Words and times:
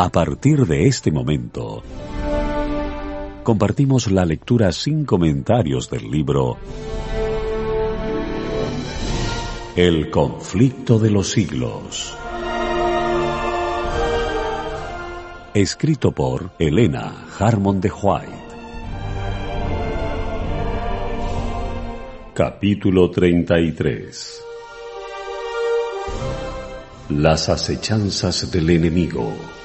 A 0.00 0.10
partir 0.10 0.64
de 0.64 0.86
este 0.86 1.10
momento, 1.10 1.82
compartimos 3.42 4.08
la 4.12 4.24
lectura 4.24 4.70
sin 4.70 5.04
comentarios 5.04 5.90
del 5.90 6.08
libro 6.08 6.56
El 9.74 10.08
conflicto 10.08 11.00
de 11.00 11.10
los 11.10 11.32
siglos. 11.32 12.16
Escrito 15.52 16.12
por 16.12 16.52
Elena 16.60 17.26
Harmon 17.36 17.80
de 17.80 17.90
White. 17.90 18.32
Capítulo 22.34 23.10
33 23.10 24.42
Las 27.08 27.48
acechanzas 27.48 28.52
del 28.52 28.70
enemigo. 28.70 29.57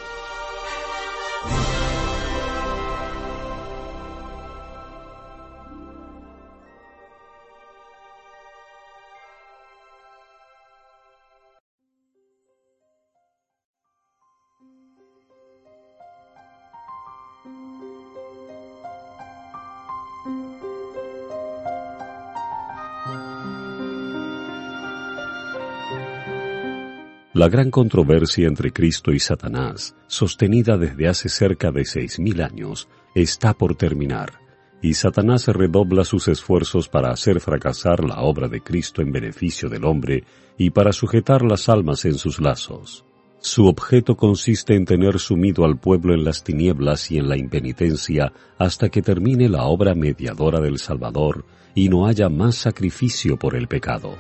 La 27.44 27.50
gran 27.50 27.72
controversia 27.72 28.48
entre 28.48 28.72
Cristo 28.72 29.12
y 29.12 29.20
Satanás, 29.20 29.98
sostenida 30.08 30.78
desde 30.78 31.10
hace 31.10 31.28
cerca 31.28 31.74
de 31.74 31.84
seis 31.84 32.18
mil 32.18 32.42
años, 32.42 32.88
está 33.16 33.54
por 33.54 33.76
terminar, 33.76 34.40
y 34.82 34.94
Satanás 34.94 35.50
redobla 35.50 36.06
sus 36.06 36.30
esfuerzos 36.30 36.88
para 36.88 37.12
hacer 37.12 37.42
fracasar 37.42 38.06
la 38.06 38.22
obra 38.22 38.48
de 38.48 38.62
Cristo 38.62 39.02
en 39.02 39.12
beneficio 39.12 39.68
del 39.68 39.84
hombre 39.84 40.24
y 40.58 40.70
para 40.70 40.94
sujetar 40.94 41.42
las 41.42 41.68
almas 41.68 42.06
en 42.06 42.14
sus 42.14 42.40
lazos. 42.40 43.04
Su 43.42 43.68
objeto 43.68 44.16
consiste 44.16 44.76
en 44.76 44.86
tener 44.86 45.20
sumido 45.20 45.66
al 45.66 45.78
pueblo 45.78 46.14
en 46.14 46.24
las 46.24 46.46
tinieblas 46.46 47.12
y 47.12 47.18
en 47.18 47.28
la 47.28 47.36
impenitencia 47.36 48.32
hasta 48.58 48.88
que 48.88 49.02
termine 49.02 49.50
la 49.50 49.66
obra 49.66 49.96
mediadora 49.96 50.62
del 50.62 50.80
Salvador 50.80 51.44
y 51.76 51.90
no 51.90 52.08
haya 52.08 52.30
más 52.30 52.56
sacrificio 52.56 53.36
por 53.36 53.58
el 53.58 53.68
pecado. 53.68 54.16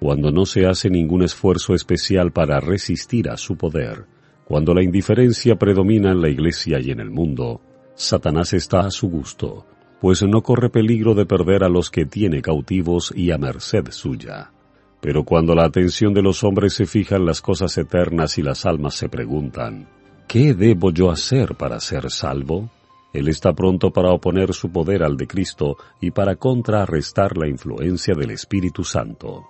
Cuando 0.00 0.32
no 0.32 0.46
se 0.46 0.66
hace 0.66 0.88
ningún 0.88 1.22
esfuerzo 1.22 1.74
especial 1.74 2.32
para 2.32 2.58
resistir 2.58 3.28
a 3.28 3.36
su 3.36 3.56
poder, 3.56 4.06
cuando 4.46 4.72
la 4.72 4.82
indiferencia 4.82 5.56
predomina 5.56 6.10
en 6.10 6.22
la 6.22 6.30
Iglesia 6.30 6.80
y 6.80 6.90
en 6.90 7.00
el 7.00 7.10
mundo, 7.10 7.60
Satanás 7.94 8.54
está 8.54 8.80
a 8.80 8.90
su 8.90 9.10
gusto, 9.10 9.66
pues 10.00 10.22
no 10.22 10.40
corre 10.42 10.70
peligro 10.70 11.14
de 11.14 11.26
perder 11.26 11.64
a 11.64 11.68
los 11.68 11.90
que 11.90 12.06
tiene 12.06 12.40
cautivos 12.40 13.12
y 13.14 13.30
a 13.30 13.36
merced 13.36 13.90
suya. 13.90 14.52
Pero 15.02 15.24
cuando 15.24 15.54
la 15.54 15.66
atención 15.66 16.14
de 16.14 16.22
los 16.22 16.44
hombres 16.44 16.72
se 16.72 16.86
fija 16.86 17.16
en 17.16 17.26
las 17.26 17.42
cosas 17.42 17.76
eternas 17.76 18.38
y 18.38 18.42
las 18.42 18.64
almas 18.64 18.94
se 18.94 19.10
preguntan, 19.10 19.86
¿qué 20.26 20.54
debo 20.54 20.92
yo 20.92 21.10
hacer 21.10 21.56
para 21.56 21.78
ser 21.78 22.10
salvo? 22.10 22.70
Él 23.12 23.28
está 23.28 23.52
pronto 23.52 23.90
para 23.90 24.12
oponer 24.12 24.54
su 24.54 24.72
poder 24.72 25.02
al 25.02 25.18
de 25.18 25.26
Cristo 25.26 25.76
y 26.00 26.10
para 26.10 26.36
contrarrestar 26.36 27.36
la 27.36 27.48
influencia 27.48 28.14
del 28.14 28.30
Espíritu 28.30 28.82
Santo. 28.82 29.44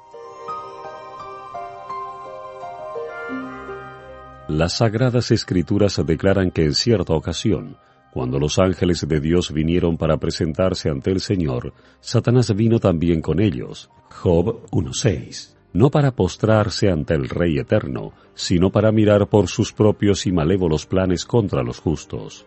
Las 4.50 4.78
sagradas 4.78 5.30
escrituras 5.30 6.02
declaran 6.04 6.50
que 6.50 6.64
en 6.64 6.74
cierta 6.74 7.12
ocasión, 7.12 7.76
cuando 8.12 8.40
los 8.40 8.58
ángeles 8.58 9.06
de 9.06 9.20
Dios 9.20 9.52
vinieron 9.52 9.96
para 9.96 10.16
presentarse 10.16 10.90
ante 10.90 11.12
el 11.12 11.20
Señor, 11.20 11.72
Satanás 12.00 12.52
vino 12.56 12.80
también 12.80 13.22
con 13.22 13.38
ellos. 13.38 13.90
Job 14.10 14.68
1.6. 14.72 15.54
No 15.72 15.88
para 15.92 16.10
postrarse 16.10 16.90
ante 16.90 17.14
el 17.14 17.28
Rey 17.28 17.58
eterno, 17.58 18.12
sino 18.34 18.70
para 18.70 18.90
mirar 18.90 19.28
por 19.28 19.46
sus 19.46 19.72
propios 19.72 20.26
y 20.26 20.32
malévolos 20.32 20.84
planes 20.84 21.24
contra 21.24 21.62
los 21.62 21.78
justos. 21.78 22.44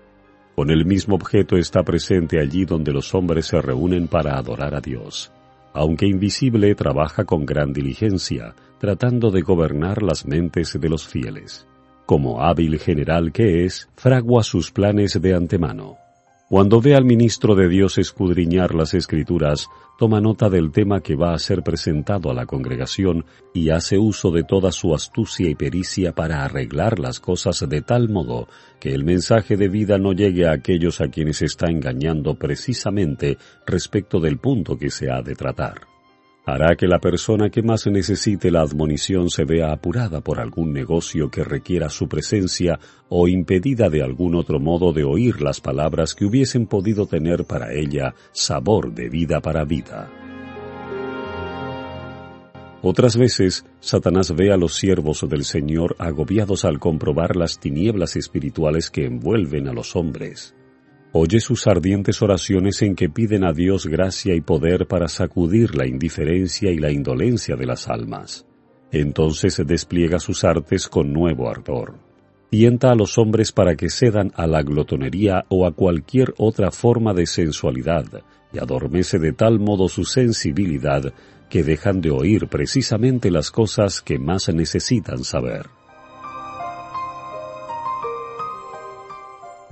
Con 0.57 0.71
el 0.71 0.85
mismo 0.85 1.15
objeto 1.15 1.55
está 1.55 1.83
presente 1.83 2.41
allí 2.41 2.65
donde 2.65 2.91
los 2.91 3.15
hombres 3.15 3.45
se 3.45 3.61
reúnen 3.61 4.09
para 4.09 4.37
adorar 4.37 4.75
a 4.75 4.81
Dios. 4.81 5.31
Aunque 5.71 6.05
invisible, 6.05 6.75
trabaja 6.75 7.23
con 7.23 7.45
gran 7.45 7.71
diligencia, 7.71 8.55
tratando 8.77 9.31
de 9.31 9.39
gobernar 9.39 10.03
las 10.03 10.25
mentes 10.25 10.77
de 10.77 10.89
los 10.89 11.07
fieles 11.07 11.65
como 12.13 12.43
hábil 12.43 12.77
general 12.77 13.31
que 13.31 13.65
es, 13.65 13.89
fragua 13.95 14.43
sus 14.43 14.69
planes 14.69 15.19
de 15.19 15.33
antemano. 15.33 15.97
Cuando 16.47 16.79
ve 16.79 16.93
al 16.93 17.05
ministro 17.05 17.55
de 17.55 17.67
Dios 17.67 17.97
escudriñar 17.97 18.75
las 18.75 18.93
escrituras, 18.93 19.67
toma 19.97 20.21
nota 20.21 20.47
del 20.47 20.71
tema 20.71 21.01
que 21.01 21.15
va 21.15 21.33
a 21.33 21.39
ser 21.39 21.63
presentado 21.63 22.29
a 22.29 22.35
la 22.35 22.45
congregación 22.45 23.25
y 23.51 23.71
hace 23.71 23.97
uso 23.97 24.29
de 24.29 24.43
toda 24.43 24.71
su 24.71 24.93
astucia 24.93 25.49
y 25.49 25.55
pericia 25.55 26.11
para 26.11 26.43
arreglar 26.43 26.99
las 26.99 27.19
cosas 27.19 27.67
de 27.67 27.81
tal 27.81 28.09
modo 28.09 28.47
que 28.79 28.93
el 28.93 29.03
mensaje 29.05 29.57
de 29.57 29.69
vida 29.69 29.97
no 29.97 30.13
llegue 30.13 30.45
a 30.45 30.51
aquellos 30.51 31.01
a 31.01 31.07
quienes 31.07 31.41
está 31.41 31.71
engañando 31.71 32.35
precisamente 32.35 33.39
respecto 33.65 34.19
del 34.19 34.37
punto 34.37 34.77
que 34.77 34.91
se 34.91 35.09
ha 35.09 35.23
de 35.23 35.33
tratar 35.33 35.92
hará 36.45 36.75
que 36.75 36.87
la 36.87 36.99
persona 36.99 37.49
que 37.49 37.61
más 37.61 37.87
necesite 37.87 38.51
la 38.51 38.61
admonición 38.61 39.29
se 39.29 39.45
vea 39.45 39.71
apurada 39.71 40.21
por 40.21 40.39
algún 40.39 40.73
negocio 40.73 41.29
que 41.29 41.43
requiera 41.43 41.89
su 41.89 42.07
presencia 42.07 42.79
o 43.09 43.27
impedida 43.27 43.89
de 43.89 44.03
algún 44.03 44.35
otro 44.35 44.59
modo 44.59 44.91
de 44.91 45.03
oír 45.03 45.41
las 45.41 45.61
palabras 45.61 46.13
que 46.13 46.25
hubiesen 46.25 46.67
podido 46.67 47.05
tener 47.05 47.45
para 47.45 47.73
ella 47.73 48.13
sabor 48.31 48.93
de 48.93 49.09
vida 49.09 49.39
para 49.41 49.63
vida. 49.63 50.09
Otras 52.81 53.15
veces, 53.15 53.65
Satanás 53.79 54.35
ve 54.35 54.51
a 54.51 54.57
los 54.57 54.75
siervos 54.75 55.25
del 55.29 55.45
Señor 55.45 55.95
agobiados 55.99 56.65
al 56.65 56.79
comprobar 56.79 57.37
las 57.37 57.59
tinieblas 57.59 58.17
espirituales 58.17 58.89
que 58.89 59.05
envuelven 59.05 59.69
a 59.69 59.73
los 59.73 59.95
hombres 59.95 60.53
oye 61.13 61.39
sus 61.39 61.67
ardientes 61.67 62.21
oraciones 62.21 62.81
en 62.81 62.95
que 62.95 63.07
piden 63.07 63.45
a 63.45 63.53
Dios 63.53 63.85
gracia 63.85 64.35
y 64.35 64.41
poder 64.41 64.87
para 64.87 65.07
sacudir 65.07 65.75
la 65.75 65.87
indiferencia 65.87 66.71
y 66.71 66.77
la 66.77 66.91
indolencia 66.91 67.55
de 67.55 67.67
las 67.67 67.87
almas. 67.87 68.47
Entonces 68.91 69.61
despliega 69.65 70.19
sus 70.19 70.43
artes 70.43 70.87
con 70.87 71.13
nuevo 71.13 71.49
ardor. 71.49 71.93
Tienta 72.49 72.91
a 72.91 72.95
los 72.95 73.17
hombres 73.17 73.51
para 73.51 73.75
que 73.75 73.89
cedan 73.89 74.31
a 74.35 74.47
la 74.47 74.63
glotonería 74.63 75.45
o 75.49 75.65
a 75.65 75.71
cualquier 75.71 76.33
otra 76.37 76.71
forma 76.71 77.13
de 77.13 77.25
sensualidad, 77.25 78.05
y 78.51 78.59
adormece 78.59 79.17
de 79.17 79.33
tal 79.33 79.59
modo 79.59 79.89
su 79.89 80.05
sensibilidad 80.05 81.13
que 81.49 81.63
dejan 81.63 82.01
de 82.01 82.09
oír 82.09 82.47
precisamente 82.47 83.29
las 83.29 83.51
cosas 83.51 84.01
que 84.01 84.17
más 84.17 84.49
necesitan 84.53 85.23
saber. 85.23 85.67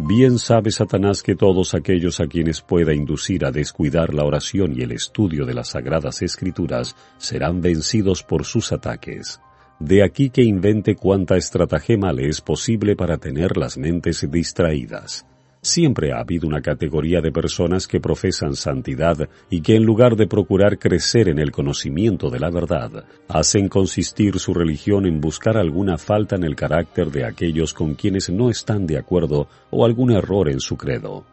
Bien 0.04 0.40
sabe 0.40 0.72
Satanás 0.72 1.22
que 1.22 1.36
todos 1.36 1.76
aquellos 1.76 2.20
a 2.22 2.26
quienes 2.26 2.62
pueda 2.62 2.92
inducir 2.92 3.46
a 3.46 3.52
descuidar 3.52 4.16
la 4.16 4.26
oración 4.26 4.74
y 4.76 4.82
el 4.82 4.94
estudio 4.94 5.46
de 5.46 5.54
las 5.54 5.70
sagradas 5.70 6.24
escrituras 6.24 6.96
serán 7.20 7.62
vencidos 7.62 8.24
por 8.24 8.44
sus 8.44 8.72
ataques. 8.72 9.40
De 9.80 10.04
aquí 10.04 10.32
que 10.32 10.42
invente 10.42 10.96
cuanta 10.96 11.38
estratagema 11.38 12.14
le 12.14 12.30
es 12.30 12.42
posible 12.42 12.96
para 12.96 13.20
tener 13.20 13.58
las 13.58 13.78
mentes 13.78 14.26
distraídas. 14.28 15.28
Siempre 15.64 16.12
ha 16.12 16.22
habido 16.22 16.48
una 16.48 16.62
categoría 16.62 17.22
de 17.22 17.32
personas 17.32 17.88
que 17.88 18.00
profesan 18.00 18.56
santidad 18.56 19.30
y 19.48 19.62
que 19.62 19.76
en 19.76 19.84
lugar 19.84 20.16
de 20.16 20.26
procurar 20.26 20.80
crecer 20.80 21.30
en 21.30 21.38
el 21.38 21.52
conocimiento 21.52 22.32
de 22.32 22.40
la 22.40 22.50
verdad, 22.50 23.06
hacen 23.28 23.70
consistir 23.70 24.40
su 24.40 24.56
religión 24.56 25.06
en 25.06 25.22
buscar 25.22 25.58
alguna 25.58 26.00
falta 26.00 26.36
en 26.36 26.46
el 26.46 26.56
carácter 26.56 27.12
de 27.12 27.26
aquellos 27.26 27.76
con 27.76 27.94
quienes 27.94 28.32
no 28.32 28.50
están 28.50 28.88
de 28.88 28.98
acuerdo 28.98 29.48
o 29.70 29.86
algún 29.86 30.12
error 30.12 30.50
en 30.50 30.60
su 30.60 30.78
credo. 30.78 31.26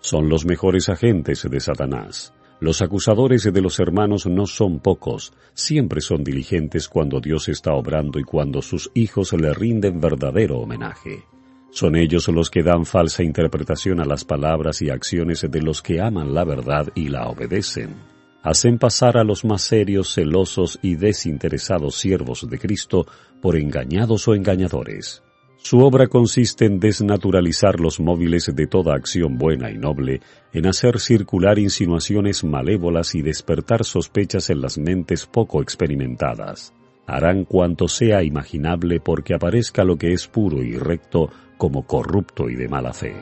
Son 0.00 0.30
los 0.30 0.46
mejores 0.46 0.88
agentes 0.88 1.46
de 1.50 1.60
Satanás. 1.60 2.32
Los 2.60 2.80
acusadores 2.80 3.42
de 3.42 3.60
los 3.60 3.78
hermanos 3.78 4.24
no 4.24 4.46
son 4.46 4.80
pocos, 4.80 5.34
siempre 5.52 6.00
son 6.00 6.24
diligentes 6.24 6.88
cuando 6.88 7.20
Dios 7.20 7.50
está 7.50 7.74
obrando 7.74 8.18
y 8.18 8.24
cuando 8.24 8.62
sus 8.62 8.90
hijos 8.94 9.34
le 9.34 9.52
rinden 9.52 10.00
verdadero 10.00 10.60
homenaje. 10.60 11.35
Son 11.76 11.94
ellos 11.94 12.26
los 12.28 12.48
que 12.48 12.62
dan 12.62 12.86
falsa 12.86 13.22
interpretación 13.22 14.00
a 14.00 14.06
las 14.06 14.24
palabras 14.24 14.80
y 14.80 14.88
acciones 14.88 15.44
de 15.46 15.60
los 15.60 15.82
que 15.82 16.00
aman 16.00 16.32
la 16.32 16.42
verdad 16.42 16.88
y 16.94 17.08
la 17.08 17.28
obedecen. 17.28 17.96
Hacen 18.42 18.78
pasar 18.78 19.18
a 19.18 19.24
los 19.24 19.44
más 19.44 19.60
serios, 19.60 20.14
celosos 20.14 20.78
y 20.80 20.94
desinteresados 20.94 21.96
siervos 21.96 22.48
de 22.48 22.58
Cristo 22.58 23.06
por 23.42 23.56
engañados 23.58 24.26
o 24.26 24.34
engañadores. 24.34 25.22
Su 25.58 25.80
obra 25.80 26.06
consiste 26.06 26.64
en 26.64 26.80
desnaturalizar 26.80 27.78
los 27.78 28.00
móviles 28.00 28.50
de 28.56 28.66
toda 28.66 28.94
acción 28.94 29.36
buena 29.36 29.70
y 29.70 29.76
noble, 29.76 30.22
en 30.54 30.66
hacer 30.66 30.98
circular 30.98 31.58
insinuaciones 31.58 32.42
malévolas 32.42 33.14
y 33.14 33.20
despertar 33.20 33.84
sospechas 33.84 34.48
en 34.48 34.62
las 34.62 34.78
mentes 34.78 35.26
poco 35.26 35.60
experimentadas. 35.60 36.72
harán 37.08 37.44
cuanto 37.44 37.86
sea 37.86 38.24
imaginable 38.24 38.98
porque 38.98 39.32
aparezca 39.32 39.84
lo 39.84 39.96
que 39.96 40.12
es 40.12 40.26
puro 40.26 40.60
y 40.64 40.76
recto 40.76 41.30
como 41.56 41.86
corrupto 41.86 42.48
y 42.48 42.56
de 42.56 42.68
mala 42.68 42.92
fe. 42.92 43.14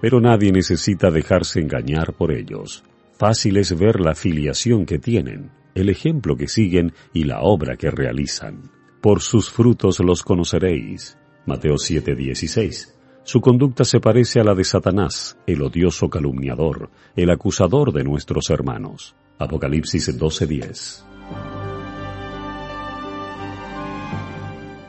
Pero 0.00 0.20
nadie 0.20 0.52
necesita 0.52 1.10
dejarse 1.10 1.60
engañar 1.60 2.14
por 2.14 2.32
ellos. 2.32 2.84
Fácil 3.18 3.56
es 3.56 3.76
ver 3.76 4.00
la 4.00 4.14
filiación 4.14 4.86
que 4.86 4.98
tienen, 4.98 5.50
el 5.74 5.88
ejemplo 5.88 6.36
que 6.36 6.46
siguen 6.46 6.92
y 7.12 7.24
la 7.24 7.40
obra 7.40 7.76
que 7.76 7.90
realizan. 7.90 8.70
Por 9.00 9.20
sus 9.20 9.50
frutos 9.50 9.98
los 10.00 10.22
conoceréis. 10.22 11.18
Mateo 11.46 11.76
7:16. 11.78 12.94
Su 13.24 13.40
conducta 13.40 13.84
se 13.84 14.00
parece 14.00 14.40
a 14.40 14.44
la 14.44 14.54
de 14.54 14.64
Satanás, 14.64 15.36
el 15.46 15.62
odioso 15.62 16.08
calumniador, 16.08 16.90
el 17.14 17.30
acusador 17.30 17.92
de 17.92 18.04
nuestros 18.04 18.50
hermanos. 18.50 19.16
Apocalipsis 19.38 20.18
12:10. 20.18 21.07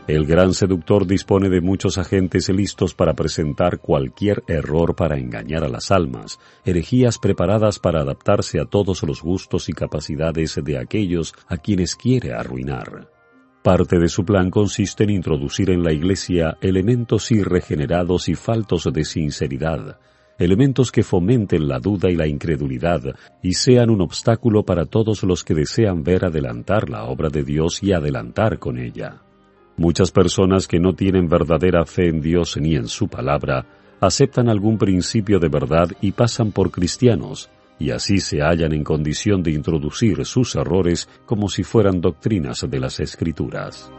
El 0.10 0.26
gran 0.26 0.56
seductor 0.56 1.06
dispone 1.06 1.50
de 1.50 1.62
muchos 1.62 2.00
agentes 2.00 2.50
listos 2.50 2.96
para 2.96 3.14
presentar 3.14 3.78
cualquier 3.78 4.44
error 4.48 4.96
para 4.96 5.20
engañar 5.20 5.64
a 5.64 5.68
las 5.68 5.92
almas, 5.92 6.40
herejías 6.66 7.20
preparadas 7.20 7.78
para 7.78 8.02
adaptarse 8.02 8.60
a 8.60 8.66
todos 8.66 9.04
los 9.04 9.22
gustos 9.22 9.70
y 9.70 9.74
capacidades 9.74 10.60
de 10.64 10.80
aquellos 10.80 11.36
a 11.48 11.58
quienes 11.58 11.96
quiere 11.96 12.34
arruinar. 12.34 13.12
Parte 13.62 14.00
de 14.00 14.10
su 14.10 14.26
plan 14.26 14.50
consiste 14.50 15.04
en 15.04 15.12
introducir 15.12 15.70
en 15.70 15.84
la 15.84 15.94
Iglesia 15.94 16.58
elementos 16.60 17.30
irregenerados 17.32 18.30
y 18.30 18.34
faltos 18.34 18.90
de 18.92 19.06
sinceridad, 19.06 20.00
elementos 20.40 20.92
que 20.92 21.04
fomenten 21.04 21.68
la 21.68 21.80
duda 21.80 22.10
y 22.10 22.16
la 22.16 22.26
incredulidad 22.26 23.14
y 23.44 23.54
sean 23.54 23.92
un 23.92 24.02
obstáculo 24.02 24.66
para 24.66 24.86
todos 24.86 25.22
los 25.22 25.44
que 25.44 25.54
desean 25.54 26.02
ver 26.02 26.26
adelantar 26.26 26.90
la 26.90 27.04
obra 27.04 27.30
de 27.30 27.44
Dios 27.44 27.84
y 27.84 27.94
adelantar 27.94 28.58
con 28.58 28.80
ella. 28.80 29.22
Muchas 29.80 30.12
personas 30.12 30.68
que 30.68 30.78
no 30.78 30.92
tienen 30.92 31.30
verdadera 31.30 31.86
fe 31.86 32.10
en 32.10 32.20
Dios 32.20 32.58
ni 32.58 32.76
en 32.76 32.90
su 32.90 33.08
palabra, 33.08 33.66
aceptan 34.02 34.50
algún 34.50 34.78
principio 34.78 35.40
de 35.40 35.48
verdad 35.48 35.88
y 36.02 36.12
pasan 36.12 36.52
por 36.52 36.70
cristianos, 36.70 37.50
y 37.80 37.92
así 37.92 38.18
se 38.18 38.42
hallan 38.42 38.74
en 38.74 38.84
condición 38.84 39.42
de 39.42 39.52
introducir 39.52 40.26
sus 40.26 40.58
errores 40.58 41.08
como 41.26 41.48
si 41.48 41.64
fueran 41.64 42.02
doctrinas 42.02 42.68
de 42.70 42.78
las 42.78 43.00
Escrituras. 43.00 43.90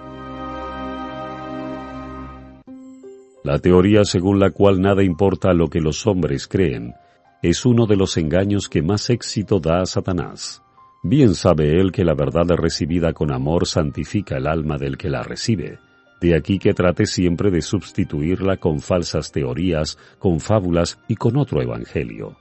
La 3.43 3.59
teoría 3.59 4.05
según 4.05 4.39
la 4.39 4.51
cual 4.51 4.83
nada 4.83 5.03
importa 5.03 5.55
lo 5.55 5.69
que 5.69 5.81
los 5.81 6.07
hombres 6.07 6.47
creen 6.47 6.93
es 7.41 7.65
uno 7.65 7.87
de 7.87 7.97
los 7.97 8.19
engaños 8.19 8.69
que 8.69 8.83
más 8.83 9.09
éxito 9.09 9.61
da 9.61 9.81
a 9.81 9.87
Satanás. 9.87 10.63
Bien 11.03 11.35
sabe 11.35 11.81
él 11.81 11.93
que 11.93 12.05
la 12.05 12.15
verdad 12.15 12.47
recibida 12.57 13.15
con 13.15 13.33
amor 13.33 13.67
santifica 13.67 14.37
el 14.37 14.47
alma 14.47 14.77
del 14.77 14.99
que 14.99 15.09
la 15.09 15.23
recibe. 15.23 15.79
De 16.21 16.37
aquí 16.37 16.59
que 16.59 16.75
trate 16.75 17.07
siempre 17.07 17.51
de 17.51 17.63
sustituirla 17.63 18.59
con 18.59 18.81
falsas 18.81 19.33
teorías, 19.33 19.97
con 20.19 20.41
fábulas 20.41 20.99
y 21.09 21.17
con 21.17 21.39
otro 21.39 21.63
evangelio. 21.63 22.37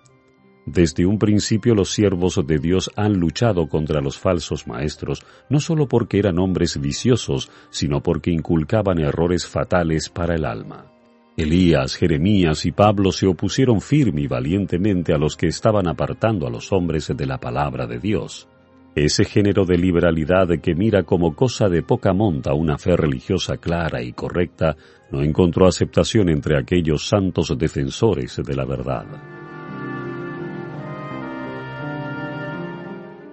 Desde 0.66 1.06
un 1.06 1.18
principio 1.18 1.74
los 1.74 1.92
siervos 1.92 2.40
de 2.46 2.60
Dios 2.60 2.92
han 2.98 3.14
luchado 3.14 3.68
contra 3.70 4.02
los 4.02 4.20
falsos 4.20 4.68
maestros, 4.68 5.26
no 5.50 5.62
solo 5.62 5.88
porque 5.88 6.20
eran 6.20 6.38
hombres 6.38 6.80
viciosos, 6.82 7.50
sino 7.70 8.04
porque 8.04 8.30
inculcaban 8.30 9.00
errores 9.00 9.48
fatales 9.48 10.10
para 10.10 10.36
el 10.36 10.44
alma. 10.44 10.99
Elías, 11.40 11.96
Jeremías 11.96 12.66
y 12.66 12.74
Pablo 12.74 13.14
se 13.14 13.26
opusieron 13.26 13.80
firme 13.80 14.24
y 14.24 14.28
valientemente 14.28 15.14
a 15.14 15.18
los 15.18 15.38
que 15.38 15.48
estaban 15.48 15.88
apartando 15.88 16.46
a 16.46 16.50
los 16.50 16.74
hombres 16.74 17.14
de 17.16 17.26
la 17.26 17.38
palabra 17.38 17.88
de 17.88 17.98
Dios. 17.98 18.50
Ese 18.94 19.24
género 19.24 19.64
de 19.64 19.78
liberalidad 19.78 20.50
que 20.62 20.76
mira 20.76 21.04
como 21.04 21.38
cosa 21.38 21.70
de 21.70 21.82
poca 21.82 22.12
monta 22.12 22.54
una 22.54 22.78
fe 22.78 22.98
religiosa 22.98 23.56
clara 23.56 24.02
y 24.02 24.12
correcta 24.12 24.76
no 25.12 25.24
encontró 25.24 25.66
aceptación 25.66 26.28
entre 26.28 26.58
aquellos 26.58 27.08
santos 27.08 27.56
defensores 27.58 28.42
de 28.46 28.56
la 28.56 28.66
verdad. 28.66 29.39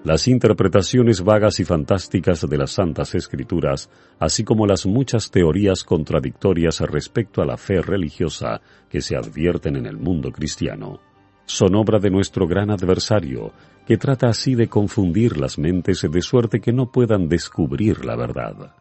Las 0.06 0.28
interpretaciones 0.28 1.20
vagas 1.20 1.58
y 1.58 1.64
fantásticas 1.64 2.48
de 2.48 2.56
las 2.56 2.70
Santas 2.70 3.16
Escrituras, 3.16 3.90
así 4.20 4.44
como 4.44 4.64
las 4.64 4.86
muchas 4.86 5.32
teorías 5.32 5.82
contradictorias 5.82 6.78
respecto 6.82 7.42
a 7.42 7.44
la 7.44 7.56
fe 7.56 7.82
religiosa 7.82 8.60
que 8.88 9.00
se 9.00 9.16
advierten 9.16 9.74
en 9.74 9.84
el 9.84 9.96
mundo 9.96 10.30
cristiano, 10.30 11.00
son 11.44 11.74
obra 11.74 11.98
de 11.98 12.10
nuestro 12.10 12.46
gran 12.46 12.70
adversario, 12.70 13.50
que 13.84 13.96
trata 13.96 14.28
así 14.28 14.54
de 14.54 14.68
confundir 14.68 15.38
las 15.38 15.58
mentes 15.58 16.06
de 16.08 16.22
suerte 16.22 16.60
que 16.60 16.72
no 16.72 16.92
puedan 16.92 17.28
descubrir 17.28 18.04
la 18.04 18.14
verdad. 18.14 18.76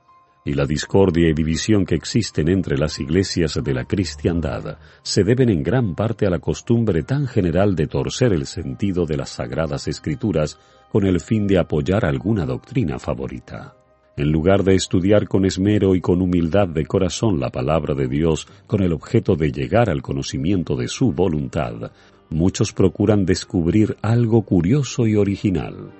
Y 0.47 0.53
la 0.53 0.67
discordia 0.67 1.27
y 1.27 1.33
división 1.33 1.87
que 1.87 1.95
existen 1.95 2.49
entre 2.49 2.77
las 2.77 2.99
iglesias 2.99 3.59
de 3.63 3.73
la 3.73 3.85
cristiandad 3.85 4.77
se 5.01 5.23
deben 5.23 5.49
en 5.49 5.63
gran 5.63 5.95
parte 5.95 6.27
a 6.27 6.29
la 6.29 6.37
costumbre 6.37 7.01
tan 7.01 7.25
general 7.25 7.75
de 7.75 7.87
torcer 7.87 8.31
el 8.31 8.45
sentido 8.45 9.07
de 9.07 9.17
las 9.17 9.29
sagradas 9.31 9.87
escrituras 9.87 10.59
con 10.95 11.05
el 11.05 11.19
fin 11.19 11.45
de 11.45 11.57
apoyar 11.57 12.05
alguna 12.05 12.45
doctrina 12.45 12.97
favorita. 12.99 13.75
En 14.15 14.31
lugar 14.31 14.63
de 14.63 14.75
estudiar 14.75 15.27
con 15.27 15.43
esmero 15.43 15.93
y 15.93 15.99
con 15.99 16.21
humildad 16.21 16.69
de 16.69 16.85
corazón 16.85 17.37
la 17.37 17.49
palabra 17.49 17.93
de 17.93 18.07
Dios 18.07 18.47
con 18.65 18.81
el 18.81 18.93
objeto 18.93 19.35
de 19.35 19.51
llegar 19.51 19.89
al 19.89 20.01
conocimiento 20.01 20.77
de 20.77 20.87
su 20.87 21.11
voluntad, 21.11 21.91
muchos 22.29 22.71
procuran 22.71 23.25
descubrir 23.25 23.97
algo 24.01 24.43
curioso 24.43 25.05
y 25.05 25.17
original. 25.17 25.91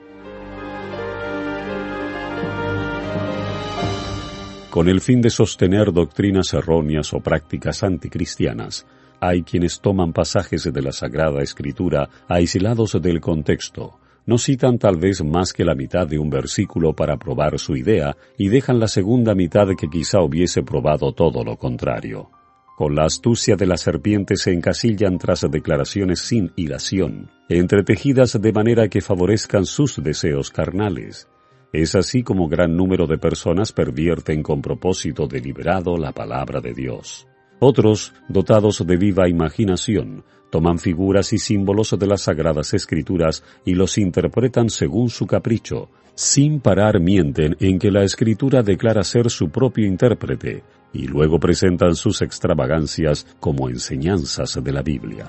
Con 4.70 4.88
el 4.88 5.02
fin 5.02 5.20
de 5.20 5.30
sostener 5.30 5.92
doctrinas 5.92 6.54
erróneas 6.54 7.14
o 7.14 7.20
prácticas 7.20 7.84
anticristianas, 7.84 8.88
hay 9.20 9.44
quienes 9.44 9.82
toman 9.82 10.14
pasajes 10.14 10.64
de 10.64 10.82
la 10.82 10.94
Sagrada 10.94 11.42
Escritura 11.42 12.08
aislados 12.30 12.98
del 13.02 13.20
contexto, 13.20 14.00
no 14.26 14.38
citan 14.38 14.78
tal 14.78 14.98
vez 14.98 15.24
más 15.24 15.54
que 15.54 15.64
la 15.64 15.76
mitad 15.76 16.08
de 16.08 16.20
un 16.20 16.30
versículo 16.30 16.94
para 16.94 17.18
probar 17.18 17.60
su 17.60 17.76
idea 17.76 18.16
y 18.38 18.50
dejan 18.50 18.80
la 18.80 18.88
segunda 18.88 19.36
mitad 19.36 19.68
que 19.78 19.88
quizá 19.88 20.22
hubiese 20.22 20.64
probado 20.64 21.14
todo 21.14 21.44
lo 21.44 21.58
contrario. 21.58 22.30
Con 22.78 22.96
la 22.96 23.06
astucia 23.06 23.56
de 23.56 23.66
la 23.66 23.78
serpiente 23.78 24.36
se 24.36 24.52
encasillan 24.52 25.18
tras 25.18 25.42
declaraciones 25.50 26.20
sin 26.20 26.52
hilación, 26.56 27.30
entretejidas 27.50 28.42
de 28.42 28.52
manera 28.52 28.90
que 28.90 29.02
favorezcan 29.02 29.66
sus 29.66 30.04
deseos 30.04 30.52
carnales, 30.52 31.30
es 31.76 31.94
así 31.94 32.24
como 32.24 32.48
gran 32.48 32.78
número 32.78 33.06
de 33.06 33.18
personas 33.18 33.74
pervierten 33.74 34.42
con 34.42 34.62
propósito 34.62 35.28
deliberado 35.28 35.98
la 35.98 36.14
palabra 36.14 36.62
de 36.62 36.74
Dios. 36.74 37.28
Otros, 37.60 38.14
dotados 38.30 38.86
de 38.88 38.96
viva 38.96 39.28
imaginación, 39.28 40.24
toman 40.56 40.80
figuras 40.80 41.34
y 41.34 41.38
símbolos 41.38 42.00
de 42.00 42.08
las 42.08 42.22
sagradas 42.22 42.74
escrituras 42.74 43.44
y 43.66 43.74
los 43.74 43.98
interpretan 43.98 44.70
según 44.70 45.10
su 45.10 45.28
capricho. 45.28 45.90
Sin 46.14 46.62
parar 46.62 47.02
mienten 47.02 47.58
en 47.60 47.78
que 47.78 47.92
la 47.92 48.06
escritura 48.06 48.64
declara 48.64 49.04
ser 49.04 49.30
su 49.30 49.50
propio 49.50 49.86
intérprete 49.86 50.64
y 50.94 51.08
luego 51.08 51.42
presentan 51.42 51.94
sus 51.94 52.22
extravagancias 52.22 53.28
como 53.42 53.68
enseñanzas 53.68 54.58
de 54.64 54.72
la 54.72 54.82
Biblia. 54.82 55.26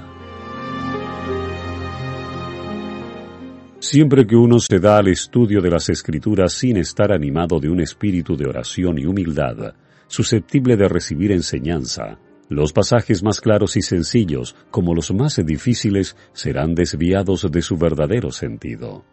Siempre 3.80 4.28
que 4.28 4.37
uno 4.37 4.61
se 4.61 4.78
da 4.78 4.99
al 4.99 5.09
estudio 5.09 5.61
de 5.61 5.71
las 5.71 5.88
escrituras 5.88 6.52
sin 6.52 6.76
estar 6.76 7.11
animado 7.11 7.59
de 7.59 7.68
un 7.68 7.80
espíritu 7.80 8.37
de 8.37 8.47
oración 8.47 8.97
y 9.00 9.06
humildad, 9.06 9.75
susceptible 10.06 10.76
de 10.76 10.87
recibir 10.87 11.33
enseñanza, 11.33 12.16
los 12.48 12.72
pasajes 12.72 13.22
más 13.22 13.40
claros 13.40 13.76
y 13.76 13.82
sencillos, 13.82 14.54
como 14.70 14.94
los 14.94 15.12
más 15.12 15.40
difíciles, 15.44 16.16
serán 16.32 16.74
desviados 16.74 17.50
de 17.50 17.62
su 17.62 17.76
verdadero 17.76 18.30
sentido. 18.30 19.04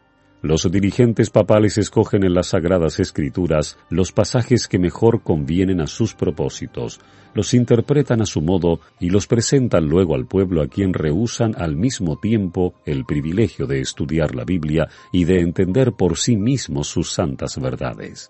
Los 0.44 0.70
dirigentes 0.70 1.30
papales 1.30 1.78
escogen 1.78 2.26
en 2.26 2.34
las 2.34 2.48
sagradas 2.48 3.00
escrituras 3.00 3.78
los 3.90 4.12
pasajes 4.12 4.68
que 4.68 4.78
mejor 4.78 5.24
convienen 5.24 5.80
a 5.80 5.88
sus 5.88 6.16
propósitos, 6.16 7.00
los 7.34 7.54
interpretan 7.54 8.22
a 8.22 8.26
su 8.26 8.42
modo 8.42 8.82
y 9.00 9.10
los 9.10 9.26
presentan 9.26 9.88
luego 9.88 10.16
al 10.16 10.28
pueblo 10.28 10.62
a 10.62 10.68
quien 10.68 10.94
rehusan 10.94 11.56
al 11.58 11.78
mismo 11.78 12.20
tiempo 12.20 12.74
el 12.86 13.06
privilegio 13.06 13.68
de 13.68 13.80
estudiar 13.80 14.36
la 14.36 14.44
Biblia 14.44 14.90
y 15.14 15.24
de 15.24 15.40
entender 15.40 15.94
por 15.94 16.18
sí 16.18 16.36
mismos 16.36 16.88
sus 16.88 17.14
santas 17.14 17.58
verdades. 17.58 18.30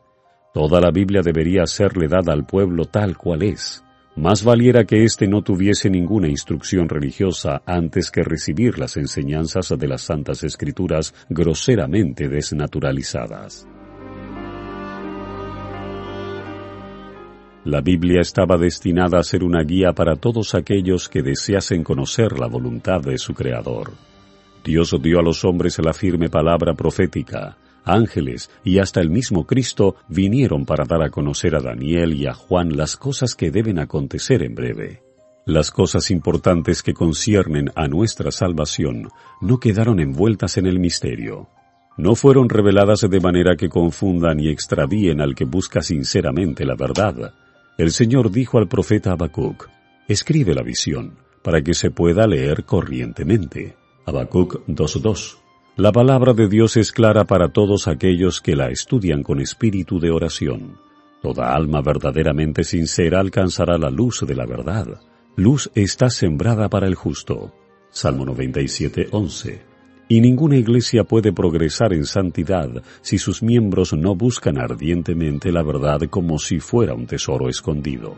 Toda 0.53 0.79
la 0.79 0.91
Biblia 0.91 1.23
debería 1.23 1.65
serle 1.65 2.07
dada 2.07 2.31
al 2.31 2.45
pueblo 2.45 2.85
tal 2.85 3.17
cual 3.17 3.41
es, 3.41 3.83
más 4.15 4.43
valiera 4.43 4.85
que 4.85 5.03
éste 5.03 5.27
no 5.27 5.41
tuviese 5.41 5.89
ninguna 5.89 6.27
instrucción 6.27 6.87
religiosa 6.87 7.61
antes 7.65 8.11
que 8.11 8.23
recibir 8.23 8.77
las 8.77 8.95
enseñanzas 8.97 9.73
de 9.77 9.87
las 9.87 10.01
Santas 10.03 10.43
Escrituras 10.43 11.13
groseramente 11.29 12.27
desnaturalizadas. 12.27 13.67
La 17.65 17.79
Biblia 17.79 18.19
estaba 18.19 18.57
destinada 18.57 19.19
a 19.19 19.23
ser 19.23 19.43
una 19.43 19.63
guía 19.63 19.93
para 19.93 20.17
todos 20.17 20.53
aquellos 20.53 21.07
que 21.07 21.23
deseasen 21.23 21.81
conocer 21.81 22.37
la 22.37 22.47
voluntad 22.47 22.99
de 22.99 23.17
su 23.17 23.33
Creador. 23.33 23.91
Dios 24.65 24.93
dio 25.01 25.19
a 25.19 25.23
los 25.23 25.45
hombres 25.45 25.79
la 25.79 25.93
firme 25.93 26.29
palabra 26.29 26.73
profética, 26.73 27.57
ángeles 27.85 28.49
y 28.63 28.79
hasta 28.79 29.01
el 29.01 29.09
mismo 29.09 29.45
Cristo 29.45 29.95
vinieron 30.07 30.65
para 30.65 30.85
dar 30.85 31.01
a 31.01 31.09
conocer 31.09 31.55
a 31.55 31.61
Daniel 31.61 32.13
y 32.13 32.27
a 32.27 32.33
Juan 32.33 32.75
las 32.75 32.97
cosas 32.97 33.35
que 33.35 33.51
deben 33.51 33.79
acontecer 33.79 34.43
en 34.43 34.55
breve. 34.55 35.03
Las 35.45 35.71
cosas 35.71 36.09
importantes 36.09 36.81
que 36.81 36.93
conciernen 36.93 37.69
a 37.75 37.87
nuestra 37.87 38.31
salvación 38.31 39.09
no 39.41 39.59
quedaron 39.59 39.99
envueltas 39.99 40.57
en 40.57 40.67
el 40.67 40.79
misterio. 40.79 41.49
No 41.97 42.15
fueron 42.15 42.49
reveladas 42.49 43.01
de 43.01 43.19
manera 43.19 43.55
que 43.55 43.69
confundan 43.69 44.39
y 44.39 44.49
extravíen 44.49 45.19
al 45.19 45.35
que 45.35 45.45
busca 45.45 45.81
sinceramente 45.81 46.65
la 46.65 46.75
verdad. 46.75 47.33
El 47.77 47.91
Señor 47.91 48.31
dijo 48.31 48.57
al 48.57 48.67
profeta 48.67 49.11
Habacuc, 49.11 49.67
escribe 50.07 50.53
la 50.53 50.63
visión, 50.63 51.17
para 51.43 51.61
que 51.61 51.73
se 51.73 51.91
pueda 51.91 52.25
leer 52.25 52.63
corrientemente. 52.63 53.75
Habacuc 54.05 54.65
2.2 54.67 55.42
La 55.75 55.91
palabra 55.91 56.33
de 56.33 56.47
Dios 56.47 56.77
es 56.77 56.91
clara 56.91 57.25
para 57.25 57.49
todos 57.49 57.87
aquellos 57.87 58.41
que 58.41 58.55
la 58.55 58.69
estudian 58.69 59.23
con 59.23 59.41
espíritu 59.41 59.99
de 59.99 60.11
oración. 60.11 60.77
Toda 61.21 61.55
alma 61.55 61.81
verdaderamente 61.81 62.63
sincera 62.63 63.19
alcanzará 63.19 63.77
la 63.77 63.89
luz 63.89 64.23
de 64.27 64.35
la 64.35 64.45
verdad 64.45 64.99
Luz 65.35 65.71
está 65.73 66.11
sembrada 66.11 66.69
para 66.69 66.85
el 66.85 66.93
justo. 66.93 67.51
Salmo 67.89 68.23
97, 68.23 69.07
11. 69.09 69.61
Y 70.09 70.21
ninguna 70.21 70.57
iglesia 70.57 71.05
puede 71.05 71.33
progresar 71.33 71.91
en 71.91 72.05
santidad 72.05 72.69
si 73.01 73.17
sus 73.17 73.41
miembros 73.41 73.93
no 73.93 74.15
buscan 74.15 74.59
ardientemente 74.59 75.51
la 75.51 75.63
verdad 75.63 76.01
como 76.07 76.37
si 76.37 76.59
fuera 76.59 76.93
un 76.93 77.07
tesoro 77.07 77.49
escondido. 77.49 78.13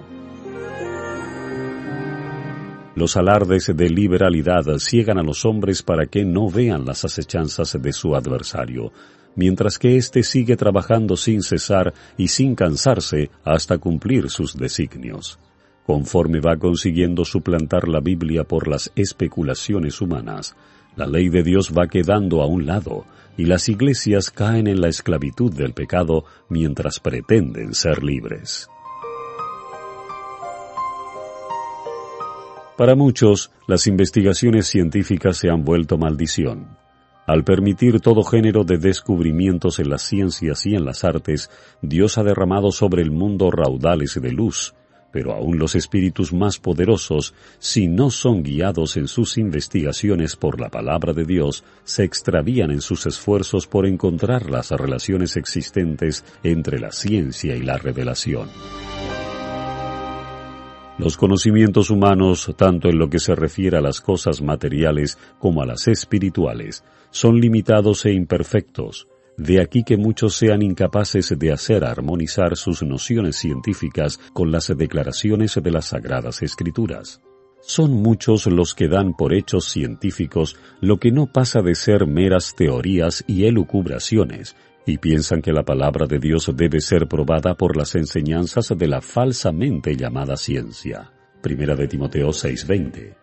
Los 2.95 3.17
alardes 3.17 3.69
de 3.75 3.89
liberalidad 3.89 4.63
ciegan 4.77 5.17
a 5.17 5.23
los 5.23 5.43
hombres 5.43 5.83
para 5.83 6.05
que 6.05 6.23
no 6.23 6.49
vean 6.49 6.85
las 6.85 7.03
acechanzas 7.03 7.77
de 7.81 7.91
su 7.91 8.15
adversario, 8.15 8.93
mientras 9.35 9.77
que 9.77 9.97
éste 9.97 10.23
sigue 10.23 10.55
trabajando 10.55 11.17
sin 11.17 11.43
cesar 11.43 11.93
y 12.17 12.29
sin 12.29 12.55
cansarse 12.55 13.29
hasta 13.43 13.79
cumplir 13.79 14.29
sus 14.29 14.55
designios. 14.55 15.37
Conforme 15.85 16.39
va 16.39 16.55
consiguiendo 16.55 17.25
suplantar 17.25 17.89
la 17.89 17.99
Biblia 17.99 18.45
por 18.45 18.69
las 18.69 18.89
especulaciones 18.95 19.99
humanas, 19.99 20.55
la 20.95 21.05
ley 21.05 21.27
de 21.27 21.43
Dios 21.43 21.73
va 21.77 21.87
quedando 21.87 22.41
a 22.41 22.47
un 22.47 22.65
lado 22.65 23.05
y 23.35 23.43
las 23.43 23.67
iglesias 23.67 24.31
caen 24.31 24.67
en 24.67 24.79
la 24.79 24.87
esclavitud 24.87 25.53
del 25.53 25.73
pecado 25.73 26.23
mientras 26.47 27.01
pretenden 27.01 27.73
ser 27.73 28.03
libres. 28.03 28.69
Para 32.77 32.95
muchos, 32.95 33.51
las 33.67 33.87
investigaciones 33.87 34.67
científicas 34.67 35.37
se 35.37 35.49
han 35.49 35.63
vuelto 35.63 35.97
maldición. 35.97 36.77
Al 37.25 37.45
permitir 37.45 38.01
todo 38.01 38.21
género 38.23 38.65
de 38.65 38.77
descubrimientos 38.77 39.79
en 39.79 39.89
las 39.89 40.01
ciencias 40.01 40.65
y 40.65 40.75
en 40.75 40.83
las 40.83 41.05
artes, 41.05 41.49
Dios 41.81 42.17
ha 42.17 42.23
derramado 42.23 42.71
sobre 42.71 43.01
el 43.01 43.11
mundo 43.11 43.49
raudales 43.49 44.19
de 44.21 44.31
luz, 44.31 44.75
pero 45.13 45.33
aún 45.33 45.57
los 45.57 45.75
espíritus 45.75 46.33
más 46.33 46.59
poderosos, 46.59 47.33
si 47.57 47.87
no 47.87 48.11
son 48.11 48.43
guiados 48.43 48.97
en 48.97 49.07
sus 49.07 49.37
investigaciones 49.37 50.35
por 50.35 50.59
la 50.59 50.67
palabra 50.67 51.13
de 51.13 51.23
Dios, 51.23 51.63
se 51.85 52.03
extravían 52.03 52.71
en 52.71 52.81
sus 52.81 53.05
esfuerzos 53.05 53.67
por 53.67 53.87
encontrar 53.87 54.49
las 54.49 54.71
relaciones 54.71 55.37
existentes 55.37 56.25
entre 56.43 56.79
la 56.79 56.91
ciencia 56.91 57.55
y 57.55 57.63
la 57.63 57.77
revelación. 57.77 58.49
Los 60.97 61.17
conocimientos 61.17 61.89
humanos, 61.89 62.53
tanto 62.55 62.87
en 62.87 62.97
lo 62.97 63.09
que 63.09 63.19
se 63.19 63.35
refiere 63.35 63.77
a 63.77 63.81
las 63.81 63.99
cosas 63.99 64.41
materiales 64.41 65.17
como 65.39 65.61
a 65.61 65.65
las 65.65 65.89
espirituales, 65.89 66.85
son 67.11 67.41
limitados 67.41 68.05
e 68.05 68.13
imperfectos, 68.13 69.09
de 69.35 69.61
aquí 69.61 69.83
que 69.83 69.97
muchos 69.97 70.35
sean 70.35 70.61
incapaces 70.61 71.37
de 71.37 71.51
hacer 71.51 71.83
armonizar 71.83 72.55
sus 72.55 72.81
nociones 72.81 73.35
científicas 73.35 74.21
con 74.31 74.51
las 74.51 74.67
declaraciones 74.67 75.59
de 75.61 75.69
las 75.69 75.87
Sagradas 75.87 76.41
Escrituras. 76.41 77.21
Son 77.59 77.91
muchos 77.91 78.45
los 78.45 78.73
que 78.73 78.87
dan 78.87 79.13
por 79.17 79.33
hechos 79.33 79.65
científicos 79.65 80.55
lo 80.79 80.97
que 80.97 81.11
no 81.11 81.27
pasa 81.27 81.61
de 81.61 81.75
ser 81.75 82.07
meras 82.07 82.55
teorías 82.55 83.25
y 83.27 83.45
elucubraciones, 83.45 84.55
y 84.85 84.97
piensan 84.97 85.41
que 85.41 85.51
la 85.51 85.63
palabra 85.63 86.05
de 86.05 86.19
Dios 86.19 86.51
debe 86.55 86.79
ser 86.79 87.07
probada 87.07 87.55
por 87.55 87.75
las 87.75 87.95
enseñanzas 87.95 88.73
de 88.77 88.87
la 88.87 89.01
falsamente 89.01 89.95
llamada 89.95 90.37
ciencia. 90.37 91.11
Primera 91.41 91.75
de 91.75 91.87
Timoteo 91.87 92.29
6:20. 92.29 93.15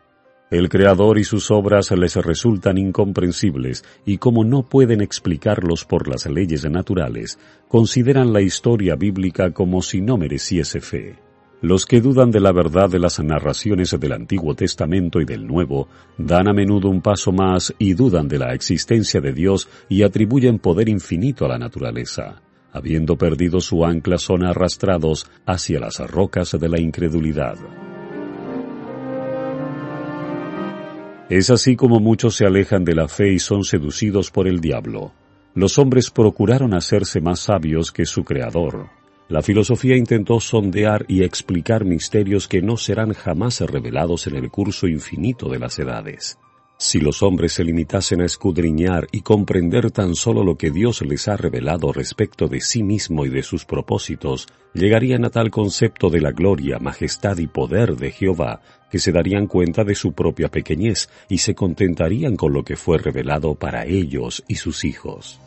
El 0.50 0.69
Creador 0.69 1.19
y 1.19 1.25
sus 1.25 1.50
obras 1.50 1.90
les 1.92 2.14
resultan 2.16 2.76
incomprensibles 2.76 3.85
y 4.04 4.19
como 4.19 4.45
no 4.45 4.69
pueden 4.69 5.00
explicarlos 5.00 5.87
por 5.87 6.09
las 6.09 6.26
leyes 6.26 6.69
naturales, 6.71 7.38
consideran 7.69 8.35
la 8.35 8.42
historia 8.42 8.95
bíblica 8.95 9.52
como 9.52 9.81
si 9.81 10.02
no 10.02 10.19
mereciese 10.19 10.83
fe. 10.83 11.22
Los 11.62 11.87
que 11.87 12.00
dudan 12.00 12.33
de 12.33 12.40
la 12.40 12.50
verdad 12.50 12.90
de 12.90 12.99
las 12.99 13.21
narraciones 13.21 13.97
del 13.97 14.12
Antiguo 14.12 14.57
Testamento 14.57 15.21
y 15.21 15.25
del 15.25 15.47
Nuevo 15.47 15.87
dan 16.19 16.49
a 16.49 16.52
menudo 16.52 16.88
un 16.88 17.00
paso 17.00 17.31
más 17.31 17.73
y 17.78 17.95
dudan 17.95 18.26
de 18.26 18.40
la 18.40 18.52
existencia 18.52 19.21
de 19.21 19.33
Dios 19.33 19.69
y 19.88 20.02
atribuyen 20.02 20.59
poder 20.59 20.88
infinito 20.88 21.45
a 21.45 21.49
la 21.49 21.59
naturaleza. 21.59 22.42
Habiendo 22.73 23.16
perdido 23.16 23.61
su 23.61 23.85
ancla 23.85 24.19
son 24.19 24.45
arrastrados 24.45 25.31
hacia 25.47 25.78
las 25.78 26.00
rocas 26.11 26.50
de 26.59 26.69
la 26.69 26.81
incredulidad. 26.81 27.54
Es 31.28 31.49
así 31.49 31.76
como 31.76 32.00
muchos 32.00 32.35
se 32.35 32.45
alejan 32.45 32.85
de 32.85 32.97
la 32.97 33.07
fe 33.07 33.35
y 33.35 33.38
son 33.38 33.62
seducidos 33.62 34.33
por 34.33 34.49
el 34.49 34.61
diablo. 34.61 35.12
Los 35.54 35.78
hombres 35.78 36.11
procuraron 36.11 36.75
hacerse 36.75 37.21
más 37.21 37.38
sabios 37.38 37.92
que 37.92 38.04
su 38.04 38.25
creador. 38.25 39.02
La 39.33 39.41
filosofía 39.41 39.97
intentó 39.97 40.41
sondear 40.41 41.07
y 41.09 41.23
explicar 41.23 41.87
misterios 41.87 42.49
que 42.49 42.61
no 42.61 42.77
serán 42.77 43.15
jamás 43.15 43.62
revelados 43.62 44.27
en 44.27 44.37
el 44.37 44.51
curso 44.51 44.87
infinito 44.87 45.49
de 45.49 45.59
las 45.59 45.79
edades. 45.79 46.39
Si 46.77 47.01
los 47.01 47.23
hombres 47.23 47.55
se 47.55 47.65
limitasen 47.65 48.21
a 48.21 48.27
escudriñar 48.27 49.07
y 49.11 49.23
comprender 49.23 49.91
tan 49.91 50.17
solo 50.17 50.45
lo 50.45 50.59
que 50.59 50.71
Dios 50.71 51.01
les 51.01 51.29
ha 51.29 51.39
revelado 51.39 51.95
respecto 51.95 52.47
de 52.47 52.61
sí 52.61 52.83
mismo 52.83 53.25
y 53.25 53.31
de 53.31 53.43
sus 53.43 53.65
propósitos, 53.65 54.49
llegarían 54.75 55.25
a 55.25 55.31
tal 55.31 55.51
concepto 55.51 56.11
de 56.11 56.21
la 56.21 56.33
gloria, 56.33 56.79
majestad 56.79 57.39
y 57.39 57.47
poder 57.47 57.97
de 57.97 58.11
Jehová 58.11 58.61
que 58.91 58.99
se 58.99 59.12
darían 59.12 59.47
cuenta 59.47 59.83
de 59.83 59.95
su 59.95 60.12
propia 60.12 60.51
pequeñez 60.51 61.09
y 61.31 61.39
se 61.39 61.55
contentarían 61.55 62.37
con 62.37 62.53
lo 62.53 62.65
que 62.65 62.77
fue 62.77 62.99
revelado 62.99 63.55
para 63.55 63.87
ellos 63.87 64.45
y 64.47 64.57
sus 64.57 64.85
hijos. 64.85 65.41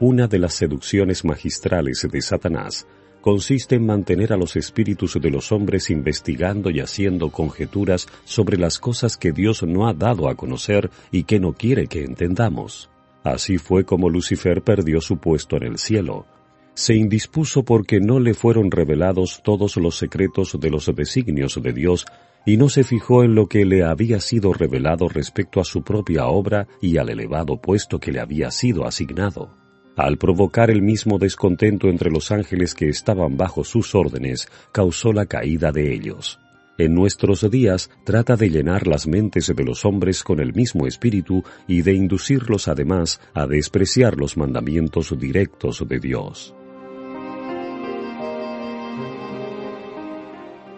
Una 0.00 0.26
de 0.26 0.40
las 0.40 0.54
seducciones 0.54 1.24
magistrales 1.24 2.04
de 2.10 2.20
Satanás 2.20 2.88
consiste 3.20 3.76
en 3.76 3.86
mantener 3.86 4.32
a 4.32 4.36
los 4.36 4.56
espíritus 4.56 5.16
de 5.20 5.30
los 5.30 5.52
hombres 5.52 5.88
investigando 5.88 6.68
y 6.70 6.80
haciendo 6.80 7.30
conjeturas 7.30 8.08
sobre 8.24 8.58
las 8.58 8.80
cosas 8.80 9.16
que 9.16 9.30
Dios 9.30 9.62
no 9.62 9.86
ha 9.86 9.94
dado 9.94 10.28
a 10.28 10.34
conocer 10.34 10.90
y 11.12 11.22
que 11.22 11.38
no 11.38 11.52
quiere 11.52 11.86
que 11.86 12.02
entendamos. 12.02 12.90
Así 13.22 13.56
fue 13.56 13.84
como 13.84 14.10
Lucifer 14.10 14.62
perdió 14.62 15.00
su 15.00 15.18
puesto 15.18 15.56
en 15.56 15.62
el 15.62 15.78
cielo. 15.78 16.26
Se 16.74 16.96
indispuso 16.96 17.62
porque 17.62 18.00
no 18.00 18.18
le 18.18 18.34
fueron 18.34 18.72
revelados 18.72 19.42
todos 19.44 19.76
los 19.76 19.96
secretos 19.96 20.58
de 20.58 20.70
los 20.70 20.92
designios 20.92 21.62
de 21.62 21.72
Dios 21.72 22.04
y 22.44 22.56
no 22.56 22.68
se 22.68 22.82
fijó 22.82 23.22
en 23.22 23.36
lo 23.36 23.46
que 23.46 23.64
le 23.64 23.84
había 23.84 24.18
sido 24.18 24.52
revelado 24.52 25.08
respecto 25.08 25.60
a 25.60 25.64
su 25.64 25.84
propia 25.84 26.26
obra 26.26 26.66
y 26.80 26.96
al 26.96 27.10
elevado 27.10 27.60
puesto 27.60 28.00
que 28.00 28.10
le 28.10 28.18
había 28.18 28.50
sido 28.50 28.86
asignado 28.86 29.63
al 29.96 30.18
provocar 30.18 30.70
el 30.70 30.82
mismo 30.82 31.18
descontento 31.18 31.88
entre 31.88 32.10
los 32.10 32.30
ángeles 32.32 32.74
que 32.74 32.88
estaban 32.88 33.36
bajo 33.36 33.64
sus 33.64 33.94
órdenes, 33.94 34.48
causó 34.72 35.12
la 35.12 35.26
caída 35.26 35.72
de 35.72 35.92
ellos. 35.94 36.40
En 36.76 36.94
nuestros 36.94 37.48
días 37.50 37.88
trata 38.04 38.36
de 38.36 38.50
llenar 38.50 38.88
las 38.88 39.06
mentes 39.06 39.52
de 39.54 39.64
los 39.64 39.84
hombres 39.84 40.24
con 40.24 40.40
el 40.40 40.52
mismo 40.52 40.88
espíritu 40.88 41.44
y 41.68 41.82
de 41.82 41.94
inducirlos 41.94 42.66
además 42.66 43.20
a 43.32 43.46
despreciar 43.46 44.16
los 44.16 44.36
mandamientos 44.36 45.16
directos 45.16 45.86
de 45.86 46.00
Dios. 46.00 46.54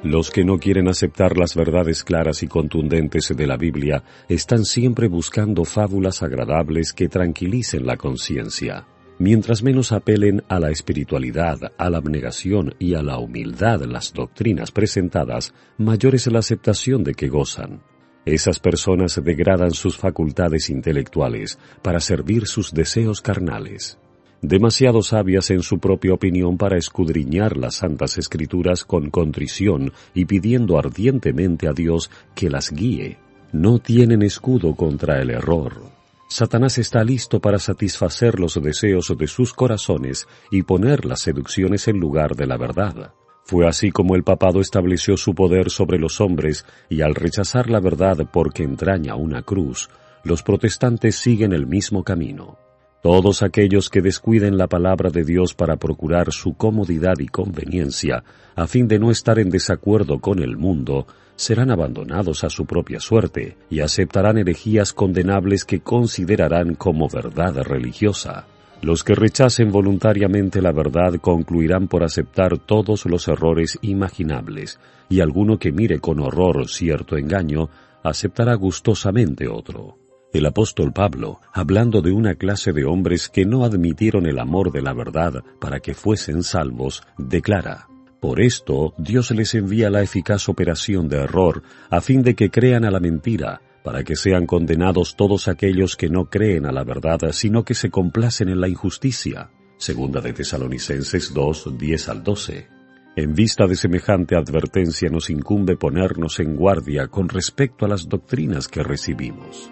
Los 0.03 0.31
que 0.31 0.45
no 0.45 0.59
quieren 0.59 0.87
aceptar 0.87 1.39
las 1.39 1.55
verdades 1.57 2.05
claras 2.05 2.43
y 2.43 2.47
contundentes 2.47 3.33
de 3.35 3.47
la 3.47 3.57
Biblia 3.57 4.05
están 4.29 4.67
siempre 4.67 5.09
buscando 5.09 5.65
fábulas 5.65 6.23
agradables 6.23 6.93
que 6.93 7.09
tranquilicen 7.09 7.87
la 7.87 7.97
conciencia. 7.97 8.87
Mientras 9.19 9.63
menos 9.63 9.93
apelen 9.93 10.43
a 10.49 10.61
la 10.61 10.71
espiritualidad, 10.71 11.73
a 11.79 11.89
la 11.89 11.97
abnegación 11.97 12.75
y 12.79 12.95
a 12.95 13.03
la 13.03 13.19
humildad 13.19 13.83
las 13.85 14.13
doctrinas 14.13 14.71
presentadas, 14.71 15.55
mayor 15.79 16.15
es 16.15 16.27
la 16.27 16.41
aceptación 16.41 17.03
de 17.03 17.15
que 17.15 17.29
gozan. 17.29 17.81
Esas 18.27 18.59
personas 18.59 19.19
degradan 19.25 19.71
sus 19.71 19.97
facultades 19.97 20.69
intelectuales 20.69 21.59
para 21.81 22.01
servir 22.01 22.47
sus 22.47 22.75
deseos 22.75 23.23
carnales. 23.23 23.99
Demasiado 24.43 25.01
sabias 25.01 25.51
en 25.51 25.63
su 25.63 25.79
propia 25.79 26.13
opinión 26.13 26.59
para 26.59 26.77
escudriñar 26.77 27.57
las 27.57 27.77
santas 27.77 28.19
escrituras 28.19 28.85
con 28.85 29.09
contrición 29.09 29.93
y 30.13 30.27
pidiendo 30.27 30.79
ardientemente 30.79 31.69
a 31.69 31.73
Dios 31.73 32.11
que 32.35 32.51
las 32.51 32.71
guíe 32.71 33.17
no 33.53 33.79
tienen 33.79 34.23
escudo 34.23 34.75
contra 34.75 35.23
el 35.23 35.31
error. 35.31 35.96
Satanás 36.29 36.79
está 36.79 37.05
listo 37.05 37.41
para 37.41 37.59
satisfacer 37.59 38.41
los 38.41 38.61
deseos 38.61 39.15
de 39.17 39.27
sus 39.29 39.53
corazones 39.55 40.27
y 40.51 40.63
poner 40.63 41.05
las 41.05 41.21
seducciones 41.21 41.87
en 41.87 41.99
lugar 41.99 42.35
de 42.35 42.47
la 42.47 42.57
verdad. 42.57 43.13
Fue 43.45 43.67
así 43.69 43.93
como 43.93 44.17
el 44.17 44.25
papado 44.25 44.61
estableció 44.61 45.17
su 45.17 45.33
poder 45.33 45.71
sobre 45.71 45.99
los 45.99 46.21
hombres 46.21 46.67
y 46.91 47.03
al 47.03 47.15
rechazar 47.15 47.71
la 47.71 47.79
verdad 47.79 48.29
porque 48.33 48.65
entraña 48.65 49.15
una 49.15 49.43
cruz, 49.43 49.89
los 50.25 50.43
protestantes 50.43 51.15
siguen 51.15 51.53
el 51.53 51.69
mismo 51.69 52.03
camino. 52.03 52.59
Todos 53.05 53.45
aquellos 53.45 53.89
que 53.89 54.03
descuiden 54.03 54.59
la 54.59 54.67
palabra 54.67 55.11
de 55.11 55.23
Dios 55.23 55.55
para 55.55 55.77
procurar 55.77 56.33
su 56.33 56.55
comodidad 56.55 57.21
y 57.21 57.29
conveniencia, 57.29 58.25
a 58.57 58.67
fin 58.67 58.89
de 58.89 58.99
no 58.99 59.13
estar 59.13 59.39
en 59.39 59.49
desacuerdo 59.49 60.19
con 60.19 60.41
el 60.41 60.57
mundo, 60.57 61.07
serán 61.37 61.71
abandonados 61.71 62.45
a 62.45 62.51
su 62.51 62.67
propia 62.67 62.99
suerte 63.01 63.57
y 63.71 63.81
aceptarán 63.81 64.39
herejías 64.39 64.93
condenables 64.93 65.65
que 65.65 65.81
considerarán 65.81 66.75
como 66.75 67.09
verdad 67.09 67.63
religiosa. 67.63 68.47
Los 68.83 69.05
que 69.05 69.15
rechacen 69.15 69.71
voluntariamente 69.71 70.61
la 70.61 70.73
verdad 70.73 71.15
concluirán 71.21 71.89
por 71.89 72.05
aceptar 72.05 72.59
todos 72.59 73.07
los 73.07 73.27
errores 73.29 73.79
imaginables, 73.83 74.79
y 75.09 75.21
alguno 75.21 75.59
que 75.59 75.73
mire 75.73 75.99
con 75.99 76.21
horror 76.21 76.69
cierto 76.69 77.17
engaño, 77.17 77.69
aceptará 78.03 78.55
gustosamente 78.55 79.49
otro. 79.49 79.99
El 80.33 80.45
apóstol 80.45 80.93
Pablo, 80.93 81.41
hablando 81.53 82.03
de 82.03 82.13
una 82.13 82.35
clase 82.35 82.73
de 82.73 82.85
hombres 82.85 83.29
que 83.31 83.47
no 83.47 83.65
admitieron 83.65 84.27
el 84.27 84.39
amor 84.39 84.71
de 84.71 84.83
la 84.83 84.93
verdad 84.93 85.43
para 85.59 85.81
que 85.81 85.95
fuesen 85.95 86.43
salvos, 86.43 87.03
declara, 87.17 87.89
Por 88.27 88.41
esto 88.41 88.93
Dios 88.99 89.31
les 89.31 89.55
envía 89.55 89.89
la 89.89 90.03
eficaz 90.03 90.49
operación 90.49 91.09
de 91.09 91.19
error, 91.19 91.63
a 91.91 92.01
fin 92.01 92.25
de 92.25 92.35
que 92.35 92.51
crean 92.51 92.85
a 92.85 92.91
la 92.91 92.99
mentira, 92.99 93.63
para 93.85 94.03
que 94.03 94.17
sean 94.17 94.47
condenados 94.47 95.15
todos 95.15 95.47
aquellos 95.47 95.95
que 95.95 96.09
no 96.09 96.25
creen 96.29 96.67
a 96.67 96.73
la 96.73 96.83
verdad, 96.83 97.21
sino 97.31 97.65
que 97.65 97.75
se 97.75 97.89
complacen 97.89 98.49
en 98.49 98.61
la 98.61 98.69
injusticia. 98.69 99.53
Segunda 99.77 100.21
de 100.21 100.33
Tesalonicenses 100.33 101.33
2, 101.33 101.79
10 101.79 102.09
al 102.09 102.25
12. 102.25 102.69
En 103.15 103.33
vista 103.33 103.69
de 103.69 103.77
semejante 103.77 104.35
advertencia 104.35 105.09
nos 105.09 105.31
incumbe 105.31 105.77
ponernos 105.77 106.41
en 106.41 106.57
guardia 106.57 107.07
con 107.07 107.29
respecto 107.29 107.85
a 107.85 107.89
las 107.89 108.09
doctrinas 108.09 108.67
que 108.67 108.83
recibimos. 108.83 109.71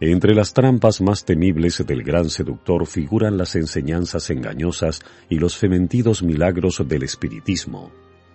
Entre 0.00 0.34
las 0.34 0.52
trampas 0.52 1.00
más 1.00 1.24
temibles 1.24 1.82
del 1.86 2.02
gran 2.02 2.28
seductor 2.28 2.86
figuran 2.86 3.38
las 3.38 3.56
enseñanzas 3.56 4.28
engañosas 4.28 5.00
y 5.30 5.38
los 5.38 5.56
fementidos 5.56 6.22
milagros 6.22 6.82
del 6.86 7.02
espiritismo. 7.02 7.90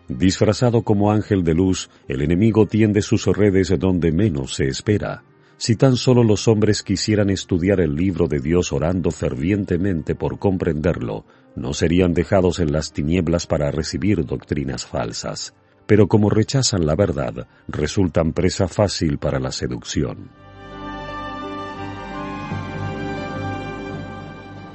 Disfrazado 0.08 0.82
como 0.82 1.12
ángel 1.12 1.44
de 1.44 1.54
luz, 1.54 1.90
el 2.08 2.22
enemigo 2.24 2.66
tiende 2.66 3.04
sus 3.04 3.28
redes 3.28 3.72
donde 3.78 4.12
menos 4.12 4.56
se 4.56 4.68
espera. 4.68 5.24
Si 5.58 5.76
tan 5.76 5.98
solo 5.98 6.24
los 6.24 6.48
hombres 6.48 6.82
quisieran 6.82 7.30
estudiar 7.30 7.80
el 7.80 7.96
libro 7.96 8.28
de 8.28 8.40
Dios 8.40 8.74
orando 8.74 9.12
fervientemente 9.12 10.16
por 10.16 10.40
comprenderlo, 10.40 11.26
no 11.56 11.76
serían 11.76 12.16
dejados 12.16 12.60
en 12.60 12.72
las 12.72 12.92
tinieblas 12.92 13.46
para 13.46 13.70
recibir 13.70 14.26
doctrinas 14.26 14.84
falsas. 14.88 15.54
Pero 15.86 16.08
como 16.08 16.32
rechazan 16.32 16.88
la 16.88 16.96
verdad, 16.96 17.48
resultan 17.68 18.34
presa 18.34 18.68
fácil 18.68 19.20
para 19.20 19.40
la 19.40 19.52
seducción. 19.52 20.41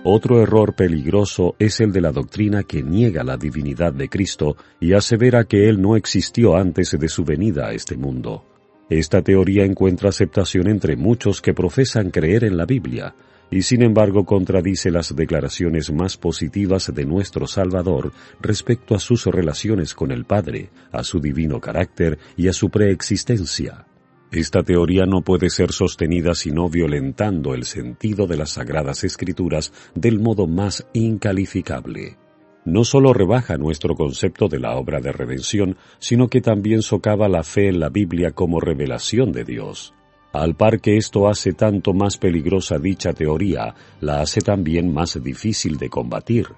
Otro 0.08 0.40
error 0.40 0.76
peligroso 0.76 1.56
es 1.58 1.80
el 1.80 1.90
de 1.90 2.00
la 2.00 2.12
doctrina 2.12 2.62
que 2.62 2.80
niega 2.80 3.24
la 3.24 3.36
divinidad 3.36 3.92
de 3.92 4.08
Cristo 4.08 4.56
y 4.78 4.92
asevera 4.92 5.42
que 5.46 5.68
Él 5.68 5.82
no 5.82 5.96
existió 5.96 6.54
antes 6.54 6.96
de 6.96 7.08
su 7.08 7.24
venida 7.24 7.66
a 7.66 7.72
este 7.72 7.96
mundo. 7.96 8.44
Esta 8.88 9.20
teoría 9.22 9.64
encuentra 9.64 10.10
aceptación 10.10 10.68
entre 10.68 10.94
muchos 10.94 11.42
que 11.42 11.54
profesan 11.54 12.12
creer 12.12 12.44
en 12.44 12.56
la 12.56 12.66
Biblia, 12.66 13.16
y 13.50 13.62
sin 13.62 13.82
embargo 13.82 14.24
contradice 14.24 14.92
las 14.92 15.12
declaraciones 15.16 15.92
más 15.92 16.16
positivas 16.16 16.94
de 16.94 17.04
nuestro 17.04 17.48
Salvador 17.48 18.12
respecto 18.40 18.94
a 18.94 19.00
sus 19.00 19.26
relaciones 19.26 19.92
con 19.92 20.12
el 20.12 20.24
Padre, 20.24 20.70
a 20.92 21.02
su 21.02 21.18
divino 21.18 21.60
carácter 21.60 22.16
y 22.36 22.46
a 22.46 22.52
su 22.52 22.70
preexistencia. 22.70 23.86
Esta 24.32 24.62
teoría 24.62 25.06
no 25.06 25.22
puede 25.22 25.50
ser 25.50 25.72
sostenida 25.72 26.34
sino 26.34 26.68
violentando 26.68 27.54
el 27.54 27.64
sentido 27.64 28.26
de 28.26 28.36
las 28.36 28.50
sagradas 28.50 29.04
escrituras 29.04 29.72
del 29.94 30.18
modo 30.18 30.46
más 30.46 30.86
incalificable. 30.92 32.16
No 32.64 32.82
solo 32.82 33.12
rebaja 33.12 33.56
nuestro 33.56 33.94
concepto 33.94 34.48
de 34.48 34.58
la 34.58 34.74
obra 34.74 35.00
de 35.00 35.12
redención, 35.12 35.76
sino 36.00 36.26
que 36.26 36.40
también 36.40 36.82
socava 36.82 37.28
la 37.28 37.44
fe 37.44 37.68
en 37.68 37.78
la 37.78 37.88
Biblia 37.88 38.32
como 38.32 38.58
revelación 38.58 39.30
de 39.30 39.44
Dios. 39.44 39.94
Al 40.32 40.56
par 40.56 40.80
que 40.80 40.96
esto 40.96 41.28
hace 41.28 41.52
tanto 41.52 41.94
más 41.94 42.18
peligrosa 42.18 42.78
dicha 42.78 43.12
teoría, 43.12 43.74
la 44.00 44.20
hace 44.20 44.40
también 44.40 44.92
más 44.92 45.22
difícil 45.22 45.78
de 45.78 45.88
combatir. 45.88 46.48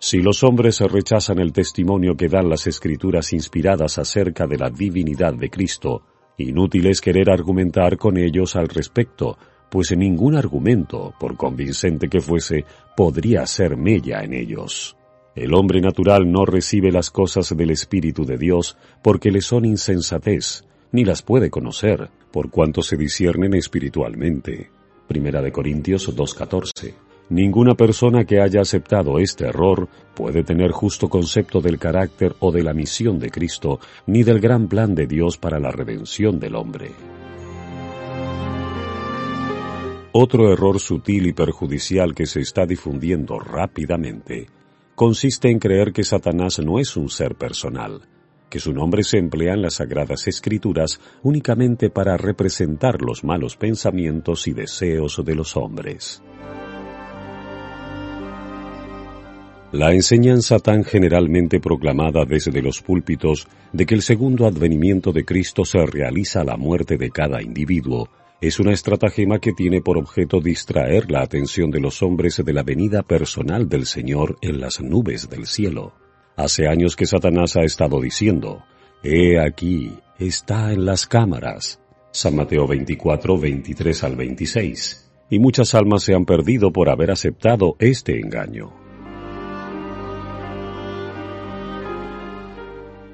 Si 0.00 0.22
los 0.22 0.42
hombres 0.42 0.80
rechazan 0.80 1.38
el 1.38 1.52
testimonio 1.52 2.16
que 2.16 2.28
dan 2.28 2.48
las 2.48 2.66
escrituras 2.66 3.34
inspiradas 3.34 3.98
acerca 3.98 4.46
de 4.46 4.56
la 4.56 4.70
divinidad 4.70 5.34
de 5.34 5.50
Cristo, 5.50 6.02
Inútil 6.38 6.86
es 6.86 7.00
querer 7.00 7.30
argumentar 7.30 7.96
con 7.96 8.16
ellos 8.16 8.56
al 8.56 8.68
respecto, 8.68 9.36
pues 9.68 9.94
ningún 9.96 10.36
argumento, 10.36 11.12
por 11.18 11.36
convincente 11.36 12.08
que 12.08 12.20
fuese, 12.20 12.64
podría 12.96 13.44
ser 13.46 13.76
mella 13.76 14.22
en 14.22 14.34
ellos. 14.34 14.96
El 15.34 15.54
hombre 15.54 15.80
natural 15.80 16.30
no 16.30 16.44
recibe 16.46 16.90
las 16.90 17.10
cosas 17.10 17.54
del 17.56 17.70
Espíritu 17.70 18.24
de 18.24 18.38
Dios 18.38 18.76
porque 19.02 19.30
le 19.30 19.40
son 19.40 19.64
insensatez, 19.64 20.64
ni 20.92 21.04
las 21.04 21.22
puede 21.22 21.50
conocer, 21.50 22.08
por 22.32 22.50
cuanto 22.50 22.82
se 22.82 22.96
disciernen 22.96 23.54
espiritualmente. 23.54 24.70
Primera 25.06 25.42
de 25.42 25.52
Corintios 25.52 26.14
2.14 26.16 27.07
Ninguna 27.30 27.74
persona 27.74 28.24
que 28.24 28.40
haya 28.40 28.62
aceptado 28.62 29.18
este 29.18 29.46
error 29.46 29.88
puede 30.14 30.44
tener 30.44 30.70
justo 30.70 31.08
concepto 31.08 31.60
del 31.60 31.78
carácter 31.78 32.34
o 32.40 32.50
de 32.50 32.62
la 32.62 32.72
misión 32.72 33.18
de 33.18 33.30
Cristo, 33.30 33.80
ni 34.06 34.22
del 34.22 34.40
gran 34.40 34.68
plan 34.68 34.94
de 34.94 35.06
Dios 35.06 35.36
para 35.36 35.60
la 35.60 35.70
redención 35.70 36.40
del 36.40 36.54
hombre. 36.54 36.92
Otro 40.12 40.50
error 40.50 40.80
sutil 40.80 41.26
y 41.26 41.32
perjudicial 41.34 42.14
que 42.14 42.26
se 42.26 42.40
está 42.40 42.64
difundiendo 42.64 43.38
rápidamente 43.38 44.48
consiste 44.94 45.48
en 45.48 45.60
creer 45.60 45.92
que 45.92 46.02
Satanás 46.02 46.58
no 46.58 46.80
es 46.80 46.96
un 46.96 47.08
ser 47.08 47.36
personal, 47.36 48.00
que 48.50 48.58
su 48.58 48.72
nombre 48.72 49.04
se 49.04 49.18
emplea 49.18 49.54
en 49.54 49.62
las 49.62 49.74
sagradas 49.74 50.26
escrituras 50.26 50.98
únicamente 51.22 51.88
para 51.88 52.16
representar 52.16 53.00
los 53.00 53.22
malos 53.22 53.56
pensamientos 53.56 54.48
y 54.48 54.54
deseos 54.54 55.22
de 55.24 55.34
los 55.36 55.56
hombres. 55.56 56.20
La 59.72 59.92
enseñanza 59.92 60.58
tan 60.60 60.82
generalmente 60.82 61.60
proclamada 61.60 62.24
desde 62.24 62.62
los 62.62 62.80
púlpitos 62.80 63.46
de 63.74 63.84
que 63.84 63.94
el 63.94 64.00
segundo 64.00 64.46
advenimiento 64.46 65.12
de 65.12 65.26
Cristo 65.26 65.66
se 65.66 65.84
realiza 65.84 66.40
a 66.40 66.44
la 66.44 66.56
muerte 66.56 66.96
de 66.96 67.10
cada 67.10 67.42
individuo 67.42 68.08
es 68.40 68.60
una 68.60 68.72
estratagema 68.72 69.40
que 69.40 69.52
tiene 69.52 69.82
por 69.82 69.98
objeto 69.98 70.40
distraer 70.40 71.10
la 71.10 71.20
atención 71.20 71.70
de 71.70 71.80
los 71.80 72.02
hombres 72.02 72.42
de 72.42 72.52
la 72.52 72.62
venida 72.62 73.02
personal 73.02 73.68
del 73.68 73.84
Señor 73.84 74.38
en 74.40 74.58
las 74.58 74.80
nubes 74.80 75.28
del 75.28 75.46
cielo. 75.46 75.92
Hace 76.34 76.66
años 76.66 76.96
que 76.96 77.04
Satanás 77.04 77.56
ha 77.56 77.62
estado 77.62 78.00
diciendo, 78.00 78.62
He 79.02 79.38
aquí, 79.38 79.92
está 80.18 80.72
en 80.72 80.86
las 80.86 81.06
cámaras. 81.06 81.78
San 82.10 82.36
Mateo 82.36 82.66
24, 82.66 83.38
23 83.38 84.04
al 84.04 84.16
26. 84.16 85.10
Y 85.28 85.38
muchas 85.40 85.74
almas 85.74 86.04
se 86.04 86.14
han 86.14 86.24
perdido 86.24 86.72
por 86.72 86.88
haber 86.88 87.10
aceptado 87.10 87.76
este 87.80 88.18
engaño. 88.18 88.87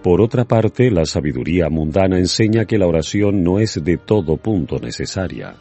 Por 0.05 0.21
otra 0.21 0.45
parte, 0.45 0.91
la 0.91 1.07
sabiduría 1.07 1.71
mundana 1.71 2.19
enseña 2.19 2.67
que 2.67 2.77
la 2.77 2.87
oración 2.87 3.43
no 3.43 3.59
es 3.59 3.83
de 3.83 3.97
todo 3.97 4.37
punto 4.37 4.79
necesaria. 4.79 5.55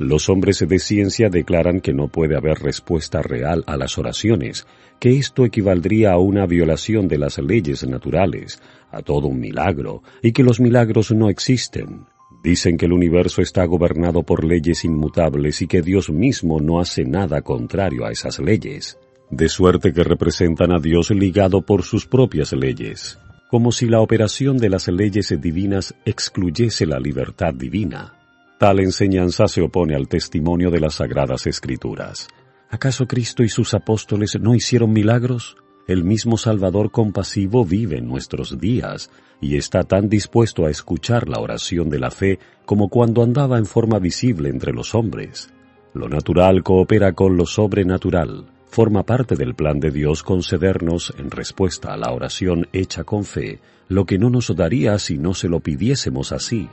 Los 0.00 0.28
hombres 0.28 0.66
de 0.68 0.78
ciencia 0.80 1.28
declaran 1.28 1.80
que 1.80 1.92
no 1.92 2.08
puede 2.08 2.36
haber 2.36 2.58
respuesta 2.58 3.22
real 3.22 3.62
a 3.68 3.76
las 3.76 3.96
oraciones, 3.96 4.66
que 4.98 5.16
esto 5.16 5.44
equivaldría 5.44 6.10
a 6.10 6.18
una 6.18 6.44
violación 6.44 7.06
de 7.06 7.18
las 7.18 7.38
leyes 7.38 7.86
naturales, 7.86 8.60
a 8.90 9.00
todo 9.02 9.28
un 9.28 9.38
milagro, 9.38 10.02
y 10.22 10.32
que 10.32 10.42
los 10.42 10.58
milagros 10.58 11.12
no 11.12 11.28
existen. 11.28 12.06
Dicen 12.42 12.76
que 12.76 12.86
el 12.86 12.92
universo 12.92 13.42
está 13.42 13.64
gobernado 13.64 14.24
por 14.24 14.44
leyes 14.44 14.84
inmutables 14.84 15.62
y 15.62 15.68
que 15.68 15.82
Dios 15.82 16.10
mismo 16.10 16.58
no 16.58 16.80
hace 16.80 17.04
nada 17.04 17.42
contrario 17.42 18.04
a 18.04 18.10
esas 18.10 18.40
leyes, 18.40 18.98
de 19.30 19.48
suerte 19.48 19.92
que 19.92 20.02
representan 20.02 20.72
a 20.72 20.80
Dios 20.80 21.12
ligado 21.12 21.62
por 21.62 21.84
sus 21.84 22.08
propias 22.08 22.52
leyes 22.54 23.20
como 23.48 23.72
si 23.72 23.86
la 23.86 24.00
operación 24.00 24.58
de 24.58 24.70
las 24.70 24.88
leyes 24.88 25.34
divinas 25.40 25.94
excluyese 26.04 26.86
la 26.86 26.98
libertad 26.98 27.54
divina. 27.54 28.14
Tal 28.58 28.80
enseñanza 28.80 29.46
se 29.46 29.62
opone 29.62 29.94
al 29.94 30.08
testimonio 30.08 30.70
de 30.70 30.80
las 30.80 30.94
sagradas 30.94 31.46
escrituras. 31.46 32.28
¿Acaso 32.70 33.06
Cristo 33.06 33.42
y 33.42 33.48
sus 33.48 33.74
apóstoles 33.74 34.38
no 34.40 34.54
hicieron 34.54 34.92
milagros? 34.92 35.56
el 35.86 36.04
mismo 36.04 36.38
Salvador 36.38 36.90
compasivo 36.90 37.64
vive 37.64 37.98
en 37.98 38.08
nuestros 38.08 38.58
días 38.58 39.10
y 39.40 39.56
está 39.56 39.82
tan 39.82 40.08
dispuesto 40.08 40.64
a 40.64 40.70
escuchar 40.70 41.28
la 41.28 41.40
oración 41.40 41.90
de 41.90 41.98
la 41.98 42.10
fe 42.10 42.38
como 42.64 42.88
cuando 42.88 43.22
andaba 43.22 43.58
en 43.58 43.66
forma 43.66 43.98
visible 43.98 44.48
entre 44.48 44.72
los 44.72 44.94
hombres. 44.94 45.50
Lo 45.92 46.08
natural 46.08 46.62
coopera 46.62 47.12
con 47.12 47.36
lo 47.36 47.44
sobrenatural. 47.44 48.46
Forma 48.74 49.04
parte 49.04 49.36
del 49.36 49.54
plan 49.54 49.78
de 49.78 49.92
Dios 49.92 50.24
concedernos, 50.24 51.14
en 51.16 51.30
respuesta 51.30 51.92
a 51.92 51.96
la 51.96 52.10
oración 52.10 52.66
hecha 52.72 53.04
con 53.04 53.24
fe, 53.24 53.60
lo 53.86 54.04
que 54.04 54.18
no 54.18 54.30
nos 54.30 54.52
daría 54.56 54.98
si 54.98 55.16
no 55.16 55.32
se 55.32 55.48
lo 55.48 55.60
pidiésemos 55.60 56.32
así. 56.32 56.68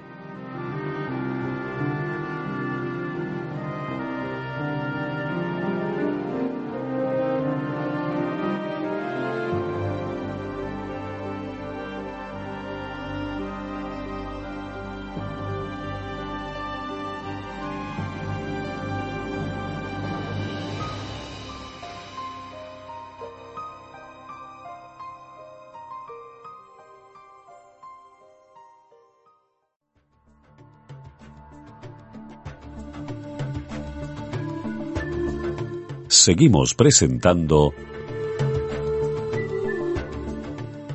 Seguimos 36.21 36.75
presentando 36.75 37.73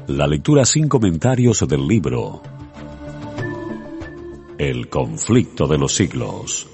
la 0.07 0.25
lectura 0.29 0.65
sin 0.65 0.89
comentarios 0.89 1.67
del 1.67 1.85
libro 1.85 2.43
El 4.57 4.89
conflicto 4.89 5.67
de 5.67 5.79
los 5.79 5.97
siglos. 5.97 6.69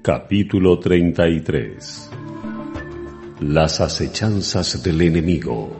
Capítulo 0.00 0.78
33 0.78 2.10
Las 3.40 3.82
acechanzas 3.82 4.82
del 4.82 5.02
enemigo. 5.02 5.79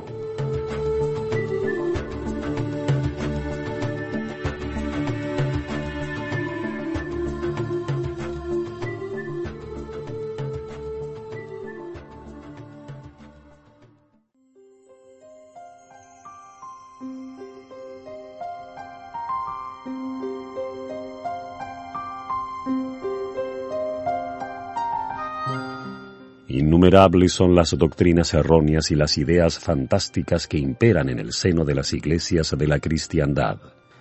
Innumerables 26.52 27.32
son 27.32 27.54
las 27.54 27.78
doctrinas 27.78 28.34
erróneas 28.34 28.90
y 28.90 28.96
las 28.96 29.18
ideas 29.18 29.60
fantásticas 29.60 30.48
que 30.48 30.58
imperan 30.58 31.08
en 31.08 31.20
el 31.20 31.32
seno 31.32 31.64
de 31.64 31.76
las 31.76 31.92
iglesias 31.92 32.56
de 32.58 32.66
la 32.66 32.80
cristiandad. 32.80 33.60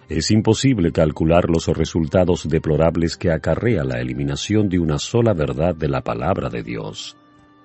Es 0.09 0.31
imposible 0.31 0.91
calcular 0.91 1.47
los 1.47 1.67
resultados 1.67 2.49
deplorables 2.49 3.17
que 3.17 3.31
acarrea 3.31 3.83
la 3.83 3.99
eliminación 3.99 4.67
de 4.67 4.79
una 4.79 4.97
sola 4.97 5.33
verdad 5.33 5.75
de 5.75 5.89
la 5.89 6.01
palabra 6.01 6.49
de 6.49 6.63
Dios. 6.63 7.15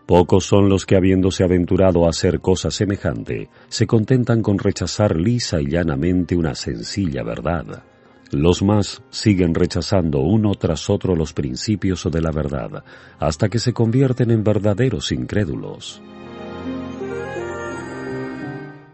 Pocos 0.05 0.45
son 0.45 0.69
los 0.69 0.85
que 0.85 0.97
habiéndose 0.97 1.45
aventurado 1.45 2.05
a 2.05 2.11
hacer 2.11 2.41
cosa 2.41 2.71
semejante, 2.71 3.49
se 3.69 3.87
contentan 3.87 4.43
con 4.43 4.59
rechazar 4.59 5.17
lisa 5.17 5.63
y 5.63 5.71
llanamente 5.71 6.37
una 6.37 6.55
sencilla 6.55 7.23
verdad. 7.23 7.85
Los 8.31 8.63
más 8.63 9.03
siguen 9.11 9.55
rechazando 9.55 10.21
uno 10.21 10.55
tras 10.55 10.91
otro 10.91 11.15
los 11.15 11.33
principios 11.33 12.09
de 12.11 12.21
la 12.21 12.31
verdad, 12.31 12.85
hasta 13.19 13.49
que 13.49 13.59
se 13.59 13.73
convierten 13.73 14.31
en 14.31 14.43
verdaderos 14.43 15.13
incrédulos. 15.13 16.03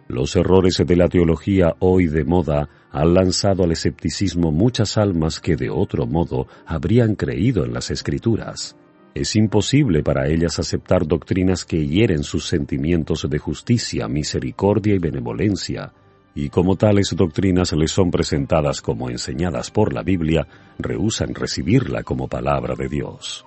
Los 0.09 0.35
errores 0.35 0.83
de 0.85 0.97
la 0.97 1.09
teología 1.09 1.77
hoy 1.79 2.09
de 2.09 2.25
moda 2.25 2.69
han 2.91 3.15
lanzado 3.15 3.63
al 3.63 3.71
escepticismo 3.71 4.51
muchas 4.51 4.99
almas 4.99 5.39
que 5.39 5.55
de 5.55 5.71
otro 5.71 6.05
modo 6.05 6.49
habrían 6.67 7.15
creído 7.15 7.65
en 7.65 7.73
las 7.73 7.93
escrituras. 7.93 8.77
Es 9.15 9.37
imposible 9.37 10.03
para 10.03 10.27
ellas 10.29 10.59
aceptar 10.59 11.07
doctrinas 11.07 11.65
que 11.65 11.87
hieren 11.87 12.25
sus 12.25 12.47
sentimientos 12.47 13.29
de 13.31 13.39
justicia, 13.39 14.09
misericordia 14.09 14.95
y 14.95 14.99
benevolencia, 14.99 15.93
y 16.35 16.49
como 16.49 16.77
tales 16.77 17.15
doctrinas 17.17 17.73
les 17.73 17.91
son 17.91 18.11
presentadas 18.11 18.81
como 18.81 19.11
enseñadas 19.11 19.71
por 19.71 19.93
la 19.93 20.03
Biblia, 20.03 20.47
rehusan 20.79 21.35
recibirla 21.35 22.03
como 22.03 22.29
palabra 22.29 22.75
de 22.75 22.89
Dios. 22.89 23.45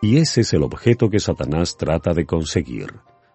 Y 0.00 0.18
ese 0.18 0.42
es 0.42 0.52
el 0.52 0.62
objeto 0.62 1.10
que 1.10 1.18
Satanás 1.18 1.76
trata 1.76 2.14
de 2.14 2.24
conseguir. 2.24 2.94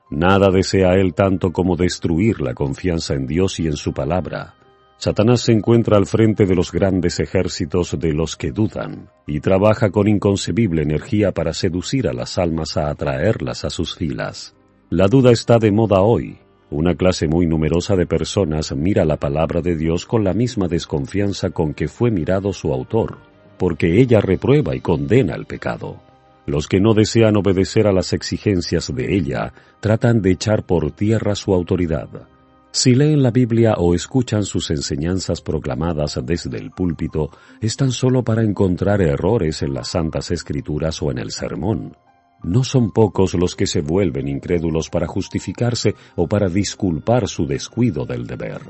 Nada 0.09 0.49
desea 0.49 0.93
él 0.93 1.13
tanto 1.13 1.51
como 1.51 1.75
destruir 1.75 2.39
la 2.39 2.53
confianza 2.53 3.15
en 3.15 3.27
Dios 3.27 3.59
y 3.59 3.67
en 3.67 3.75
su 3.75 3.93
palabra. 3.93 4.55
Satanás 4.97 5.41
se 5.41 5.51
encuentra 5.51 5.97
al 5.97 6.05
frente 6.05 6.45
de 6.45 6.55
los 6.55 6.71
grandes 6.71 7.19
ejércitos 7.19 7.99
de 7.99 8.13
los 8.13 8.37
que 8.37 8.51
dudan 8.51 9.09
y 9.27 9.41
trabaja 9.41 9.89
con 9.89 10.07
inconcebible 10.07 10.83
energía 10.83 11.33
para 11.33 11.53
seducir 11.53 12.07
a 12.07 12.13
las 12.13 12.37
almas 12.37 12.77
a 12.77 12.89
atraerlas 12.89 13.65
a 13.65 13.69
sus 13.69 13.95
filas. 13.95 14.55
La 14.95 15.07
duda 15.07 15.31
está 15.31 15.57
de 15.57 15.71
moda 15.71 16.01
hoy. 16.01 16.37
Una 16.69 16.93
clase 16.93 17.27
muy 17.27 17.47
numerosa 17.47 17.95
de 17.95 18.05
personas 18.05 18.75
mira 18.75 19.05
la 19.05 19.17
palabra 19.17 19.59
de 19.59 19.75
Dios 19.75 20.05
con 20.05 20.23
la 20.23 20.33
misma 20.33 20.67
desconfianza 20.67 21.49
con 21.49 21.73
que 21.73 21.87
fue 21.87 22.11
mirado 22.11 22.53
su 22.53 22.71
autor, 22.71 23.17
porque 23.57 23.99
ella 23.99 24.21
reprueba 24.21 24.75
y 24.75 24.81
condena 24.81 25.33
el 25.33 25.47
pecado. 25.47 25.97
Los 26.45 26.67
que 26.67 26.79
no 26.79 26.93
desean 26.93 27.35
obedecer 27.37 27.87
a 27.87 27.91
las 27.91 28.13
exigencias 28.13 28.93
de 28.93 29.15
ella 29.15 29.51
tratan 29.79 30.21
de 30.21 30.29
echar 30.29 30.63
por 30.63 30.91
tierra 30.91 31.33
su 31.33 31.55
autoridad. 31.55 32.27
Si 32.69 32.93
leen 32.93 33.23
la 33.23 33.31
Biblia 33.31 33.73
o 33.79 33.95
escuchan 33.95 34.43
sus 34.43 34.69
enseñanzas 34.69 35.41
proclamadas 35.41 36.19
desde 36.23 36.59
el 36.59 36.69
púlpito, 36.69 37.31
es 37.61 37.75
tan 37.77 37.89
solo 37.89 38.21
para 38.21 38.43
encontrar 38.43 39.01
errores 39.01 39.63
en 39.63 39.73
las 39.73 39.87
santas 39.87 40.29
escrituras 40.29 41.01
o 41.01 41.09
en 41.09 41.17
el 41.17 41.31
sermón. 41.31 41.95
No 42.43 42.63
son 42.63 42.91
pocos 42.91 43.33
los 43.35 43.55
que 43.55 43.67
se 43.67 43.81
vuelven 43.81 44.27
incrédulos 44.27 44.89
para 44.89 45.07
justificarse 45.07 45.95
o 46.15 46.27
para 46.27 46.49
disculpar 46.49 47.27
su 47.27 47.45
descuido 47.45 48.05
del 48.05 48.27
deber. 48.27 48.61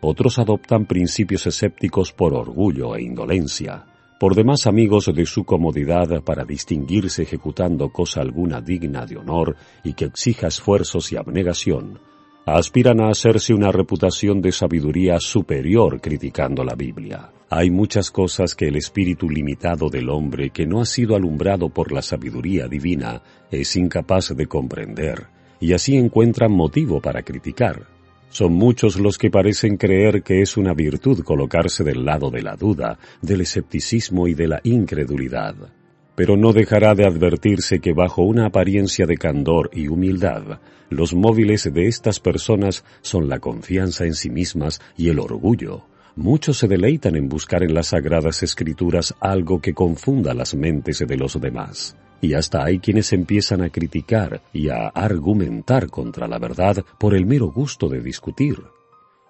Otros 0.00 0.38
adoptan 0.38 0.86
principios 0.86 1.46
escépticos 1.46 2.12
por 2.12 2.32
orgullo 2.32 2.96
e 2.96 3.02
indolencia, 3.02 3.84
por 4.18 4.34
demás 4.34 4.66
amigos 4.66 5.10
de 5.14 5.26
su 5.26 5.44
comodidad 5.44 6.22
para 6.22 6.44
distinguirse 6.44 7.22
ejecutando 7.22 7.90
cosa 7.90 8.20
alguna 8.20 8.60
digna 8.60 9.06
de 9.06 9.16
honor 9.16 9.56
y 9.84 9.92
que 9.92 10.06
exija 10.06 10.48
esfuerzos 10.48 11.12
y 11.12 11.16
abnegación, 11.16 12.00
aspiran 12.46 13.00
a 13.00 13.10
hacerse 13.10 13.52
una 13.52 13.70
reputación 13.70 14.40
de 14.40 14.52
sabiduría 14.52 15.20
superior 15.20 16.00
criticando 16.00 16.64
la 16.64 16.74
Biblia. 16.74 17.30
Hay 17.50 17.70
muchas 17.70 18.10
cosas 18.10 18.54
que 18.54 18.68
el 18.68 18.76
espíritu 18.76 19.28
limitado 19.28 19.88
del 19.88 20.10
hombre 20.10 20.50
que 20.50 20.66
no 20.66 20.80
ha 20.80 20.86
sido 20.86 21.16
alumbrado 21.16 21.70
por 21.70 21.92
la 21.92 22.02
sabiduría 22.02 22.68
divina 22.68 23.22
es 23.50 23.74
incapaz 23.76 24.36
de 24.36 24.46
comprender, 24.46 25.28
y 25.58 25.72
así 25.72 25.96
encuentran 25.96 26.52
motivo 26.52 27.00
para 27.00 27.22
criticar. 27.22 27.86
Son 28.30 28.52
muchos 28.52 29.00
los 29.00 29.16
que 29.16 29.30
parecen 29.30 29.78
creer 29.78 30.22
que 30.22 30.42
es 30.42 30.58
una 30.58 30.74
virtud 30.74 31.24
colocarse 31.24 31.82
del 31.82 32.04
lado 32.04 32.30
de 32.30 32.42
la 32.42 32.56
duda, 32.56 32.98
del 33.22 33.40
escepticismo 33.40 34.28
y 34.28 34.34
de 34.34 34.48
la 34.48 34.60
incredulidad 34.64 35.56
pero 36.18 36.36
no 36.36 36.52
dejará 36.52 36.96
de 36.96 37.06
advertirse 37.06 37.78
que 37.78 37.92
bajo 37.92 38.22
una 38.22 38.46
apariencia 38.46 39.06
de 39.06 39.16
candor 39.16 39.70
y 39.72 39.86
humildad, 39.86 40.58
los 40.90 41.14
móviles 41.14 41.72
de 41.72 41.86
estas 41.86 42.18
personas 42.18 42.84
son 43.02 43.28
la 43.28 43.38
confianza 43.38 44.04
en 44.04 44.14
sí 44.14 44.28
mismas 44.28 44.80
y 44.96 45.10
el 45.10 45.20
orgullo. 45.20 45.84
Muchos 46.18 46.58
se 46.58 46.66
deleitan 46.66 47.14
en 47.14 47.28
buscar 47.28 47.62
en 47.62 47.72
las 47.72 47.90
sagradas 47.90 48.42
escrituras 48.42 49.14
algo 49.20 49.60
que 49.60 49.72
confunda 49.72 50.34
las 50.34 50.56
mentes 50.56 50.98
de 50.98 51.16
los 51.16 51.40
demás. 51.40 51.96
Y 52.20 52.34
hasta 52.34 52.64
hay 52.64 52.80
quienes 52.80 53.12
empiezan 53.12 53.62
a 53.62 53.70
criticar 53.70 54.42
y 54.52 54.68
a 54.68 54.88
argumentar 54.88 55.88
contra 55.90 56.26
la 56.26 56.40
verdad 56.40 56.84
por 56.98 57.14
el 57.14 57.24
mero 57.24 57.52
gusto 57.52 57.88
de 57.88 58.00
discutir. 58.00 58.60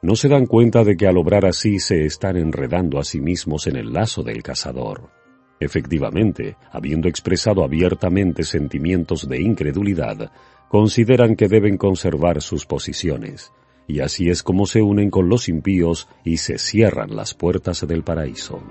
No 0.00 0.16
se 0.16 0.28
dan 0.28 0.46
cuenta 0.46 0.82
de 0.82 0.96
que 0.96 1.06
al 1.06 1.18
obrar 1.18 1.44
así 1.44 1.78
se 1.78 2.06
están 2.06 2.38
enredando 2.38 2.98
a 2.98 3.04
sí 3.04 3.20
mismos 3.20 3.66
en 3.66 3.76
el 3.76 3.92
lazo 3.92 4.22
del 4.22 4.42
cazador. 4.42 5.10
Efectivamente, 5.60 6.56
habiendo 6.72 7.06
expresado 7.06 7.64
abiertamente 7.64 8.44
sentimientos 8.44 9.28
de 9.28 9.42
incredulidad, 9.42 10.32
consideran 10.70 11.36
que 11.36 11.48
deben 11.48 11.76
conservar 11.76 12.40
sus 12.40 12.64
posiciones, 12.64 13.52
y 13.88 14.00
así 14.00 14.28
es 14.28 14.42
como 14.42 14.66
se 14.66 14.82
unen 14.82 15.10
con 15.10 15.28
los 15.28 15.48
impíos 15.48 16.08
y 16.22 16.36
se 16.36 16.58
cierran 16.58 17.16
las 17.16 17.32
puertas 17.34 17.84
del 17.88 18.04
paraíso. 18.04 18.62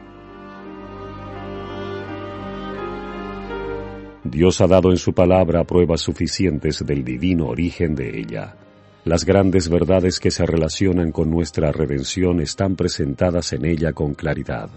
Dios 4.24 4.62
ha 4.62 4.68
dado 4.68 4.92
en 4.92 4.98
su 4.98 5.14
palabra 5.14 5.64
pruebas 5.64 6.02
suficientes 6.02 6.86
del 6.86 7.04
divino 7.04 7.48
origen 7.48 7.96
de 7.96 8.20
ella. 8.20 8.56
Las 9.06 9.26
grandes 9.26 9.70
verdades 9.70 10.20
que 10.20 10.32
se 10.32 10.46
relacionan 10.46 11.12
con 11.12 11.32
nuestra 11.32 11.72
redención 11.72 12.42
están 12.42 12.76
presentadas 12.76 13.54
en 13.54 13.66
ella 13.66 13.94
con 13.94 14.14
claridad. 14.14 14.70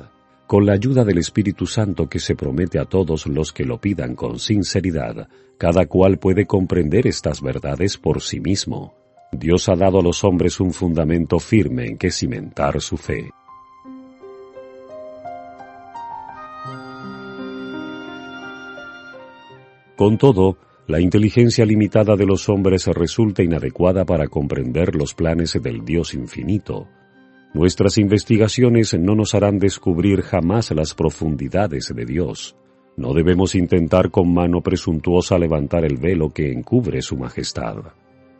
Con 0.46 0.66
la 0.66 0.72
ayuda 0.72 1.05
del 1.05 1.18
Espíritu 1.18 1.66
Santo 1.66 2.09
que 2.09 2.18
se 2.18 2.35
promete 2.35 2.79
a 2.79 2.85
todos 2.85 3.26
los 3.26 3.53
que 3.53 3.64
lo 3.64 3.81
pidan 3.81 4.14
con 4.14 4.38
sinceridad, 4.38 5.29
cada 5.59 5.87
cual 5.87 6.18
puede 6.18 6.46
comprender 6.46 7.07
estas 7.07 7.42
verdades 7.42 7.98
por 7.98 8.22
sí 8.22 8.40
mismo. 8.40 8.99
Dios 9.32 9.68
ha 9.68 9.76
dado 9.76 10.00
a 10.00 10.02
los 10.02 10.24
hombres 10.24 10.58
un 10.60 10.72
fundamento 10.72 11.38
firme 11.38 11.86
en 11.86 11.96
que 11.96 12.10
cimentar 12.10 12.80
su 12.80 12.96
fe. 12.96 13.30
Con 19.96 20.18
todo, 20.18 20.56
la 20.86 21.00
inteligencia 21.00 21.64
limitada 21.64 22.16
de 22.16 22.26
los 22.26 22.48
hombres 22.48 22.86
resulta 22.88 23.42
inadecuada 23.42 24.04
para 24.04 24.26
comprender 24.26 24.96
los 24.96 25.14
planes 25.14 25.56
del 25.62 25.84
Dios 25.84 26.14
infinito. 26.14 26.88
Nuestras 27.54 27.98
investigaciones 27.98 28.98
no 28.98 29.14
nos 29.14 29.34
harán 29.34 29.58
descubrir 29.58 30.22
jamás 30.22 30.70
las 30.72 30.94
profundidades 30.94 31.92
de 31.94 32.04
Dios. 32.04 32.56
No 32.96 33.14
debemos 33.14 33.54
intentar 33.54 34.10
con 34.10 34.32
mano 34.32 34.62
presuntuosa 34.62 35.38
levantar 35.38 35.84
el 35.84 35.96
velo 35.96 36.30
que 36.30 36.50
encubre 36.50 37.02
su 37.02 37.16
majestad. 37.16 37.76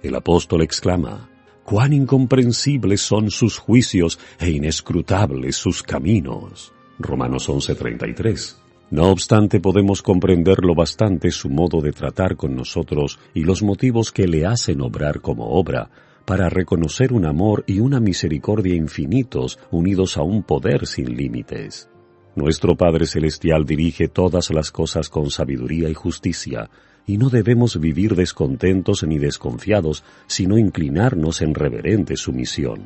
El 0.03 0.15
apóstol 0.15 0.63
exclama, 0.63 1.29
cuán 1.63 1.93
incomprensibles 1.93 3.03
son 3.03 3.31
sus 3.31 3.59
juicios 3.59 4.19
e 4.39 4.51
inescrutables 4.51 5.57
sus 5.57 5.83
caminos. 5.83 6.73
Romanos 6.99 7.49
11:33. 7.49 8.57
No 8.91 9.11
obstante, 9.11 9.61
podemos 9.61 10.03
comprender 10.03 10.65
lo 10.65 10.75
bastante 10.75 11.31
su 11.31 11.49
modo 11.51 11.81
de 11.81 11.93
tratar 11.93 12.37
con 12.37 12.57
nosotros 12.57 13.19
y 13.35 13.45
los 13.45 13.63
motivos 13.63 14.11
que 14.11 14.27
le 14.27 14.47
hacen 14.47 14.81
obrar 14.81 15.21
como 15.21 15.51
obra, 15.51 15.91
para 16.25 16.49
reconocer 16.49 17.13
un 17.13 17.27
amor 17.27 17.63
y 17.67 17.81
una 17.81 18.01
misericordia 18.01 18.75
infinitos 18.75 19.59
unidos 19.71 20.17
a 20.17 20.23
un 20.23 20.43
poder 20.43 20.87
sin 20.87 21.15
límites. 21.15 21.91
Nuestro 22.37 22.77
Padre 22.77 23.07
Celestial 23.07 23.65
dirige 23.65 24.09
todas 24.09 24.51
las 24.51 24.71
cosas 24.71 25.09
con 25.09 25.31
sabiduría 25.31 25.89
y 25.89 25.95
justicia, 25.95 26.71
y 27.11 27.19
no 27.19 27.29
debemos 27.29 27.81
vivir 27.81 28.15
descontentos 28.15 29.03
ni 29.03 29.19
desconfiados, 29.19 30.05
sino 30.29 30.59
inclinarnos 30.59 31.43
en 31.43 31.57
reverente 31.57 32.17
sumisión. 32.17 32.85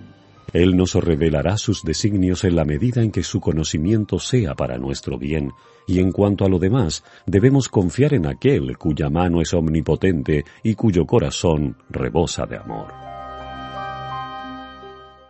Él 0.54 0.78
nos 0.78 0.94
revelará 0.94 1.58
sus 1.58 1.82
designios 1.82 2.42
en 2.44 2.56
la 2.56 2.64
medida 2.64 3.02
en 3.02 3.10
que 3.10 3.22
su 3.22 3.38
conocimiento 3.38 4.18
sea 4.18 4.54
para 4.54 4.78
nuestro 4.78 5.18
bien, 5.18 5.52
y 5.86 5.98
en 5.98 6.10
cuanto 6.10 6.46
a 6.46 6.48
lo 6.48 6.58
demás, 6.58 7.04
debemos 7.26 7.68
confiar 7.68 8.14
en 8.14 8.24
aquel 8.24 8.78
cuya 8.78 9.10
mano 9.10 9.42
es 9.42 9.52
omnipotente 9.52 10.46
y 10.62 10.74
cuyo 10.74 11.04
corazón 11.04 11.76
rebosa 11.90 12.46
de 12.46 12.56
amor. 12.56 12.94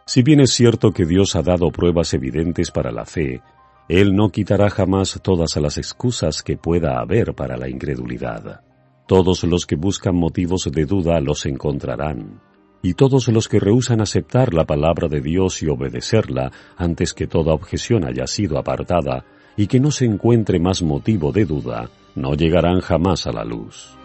Si 0.06 0.22
bien 0.22 0.38
es 0.38 0.52
cierto 0.52 0.92
que 0.92 1.04
Dios 1.04 1.34
ha 1.34 1.42
dado 1.42 1.72
pruebas 1.72 2.14
evidentes 2.14 2.70
para 2.70 2.92
la 2.92 3.06
fe, 3.06 3.42
Él 3.88 4.14
no 4.14 4.28
quitará 4.28 4.70
jamás 4.70 5.18
todas 5.20 5.56
las 5.56 5.78
excusas 5.78 6.44
que 6.44 6.56
pueda 6.56 7.00
haber 7.00 7.34
para 7.34 7.56
la 7.56 7.68
incredulidad. 7.68 8.62
Todos 9.06 9.44
los 9.44 9.66
que 9.66 9.76
buscan 9.76 10.16
motivos 10.16 10.70
de 10.72 10.86
duda 10.86 11.20
los 11.20 11.44
encontrarán 11.44 12.40
y 12.84 12.92
todos 12.92 13.28
los 13.28 13.48
que 13.48 13.58
rehusan 13.58 14.02
aceptar 14.02 14.52
la 14.52 14.66
palabra 14.66 15.08
de 15.08 15.22
Dios 15.22 15.62
y 15.62 15.68
obedecerla 15.68 16.52
antes 16.76 17.14
que 17.14 17.26
toda 17.26 17.54
objeción 17.54 18.04
haya 18.04 18.26
sido 18.26 18.58
apartada 18.58 19.24
y 19.56 19.68
que 19.68 19.80
no 19.80 19.90
se 19.90 20.04
encuentre 20.04 20.60
más 20.60 20.82
motivo 20.82 21.32
de 21.32 21.46
duda, 21.46 21.88
no 22.14 22.34
llegarán 22.34 22.80
jamás 22.80 23.26
a 23.26 23.32
la 23.32 23.44
luz. 23.44 23.96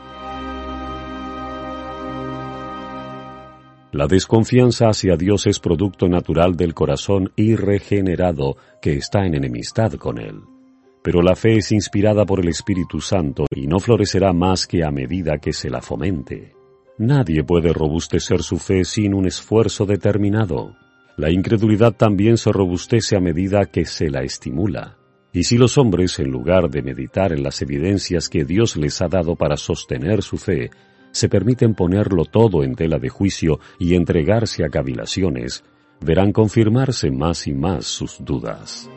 La 3.91 4.07
desconfianza 4.07 4.87
hacia 4.87 5.17
Dios 5.17 5.47
es 5.47 5.59
producto 5.59 6.07
natural 6.07 6.55
del 6.55 6.73
corazón 6.73 7.31
irregenerado 7.35 8.55
que 8.81 8.93
está 8.93 9.25
en 9.25 9.35
enemistad 9.35 9.93
con 9.93 10.19
Él. 10.19 10.58
Pero 11.01 11.21
la 11.21 11.35
fe 11.35 11.57
es 11.57 11.71
inspirada 11.71 12.25
por 12.25 12.39
el 12.41 12.49
Espíritu 12.49 12.99
Santo 12.99 13.45
y 13.55 13.67
no 13.67 13.79
florecerá 13.79 14.33
más 14.33 14.67
que 14.67 14.83
a 14.83 14.91
medida 14.91 15.37
que 15.37 15.53
se 15.53 15.69
la 15.69 15.81
fomente. 15.81 16.53
Nadie 16.97 17.43
puede 17.43 17.71
robustecer 17.71 18.43
su 18.43 18.57
fe 18.57 18.83
sin 18.83 19.13
un 19.13 19.25
esfuerzo 19.25 19.85
determinado. 19.85 20.75
La 21.15 21.31
incredulidad 21.31 21.93
también 21.93 22.37
se 22.37 22.51
robustece 22.51 23.15
a 23.15 23.21
medida 23.21 23.65
que 23.65 23.85
se 23.85 24.09
la 24.09 24.23
estimula. 24.23 24.97
Y 25.31 25.43
si 25.43 25.57
los 25.57 25.77
hombres, 25.77 26.19
en 26.19 26.29
lugar 26.29 26.69
de 26.69 26.81
meditar 26.81 27.31
en 27.31 27.43
las 27.43 27.61
evidencias 27.61 28.27
que 28.27 28.43
Dios 28.43 28.75
les 28.75 29.01
ha 29.01 29.07
dado 29.07 29.35
para 29.35 29.55
sostener 29.55 30.23
su 30.23 30.37
fe, 30.37 30.71
se 31.11 31.29
permiten 31.29 31.75
ponerlo 31.75 32.25
todo 32.25 32.63
en 32.63 32.75
tela 32.75 32.97
de 32.99 33.09
juicio 33.09 33.59
y 33.79 33.95
entregarse 33.95 34.65
a 34.65 34.69
cavilaciones, 34.69 35.63
verán 36.01 36.31
confirmarse 36.31 37.11
más 37.11 37.47
y 37.47 37.53
más 37.53 37.85
sus 37.85 38.17
dudas. 38.19 38.89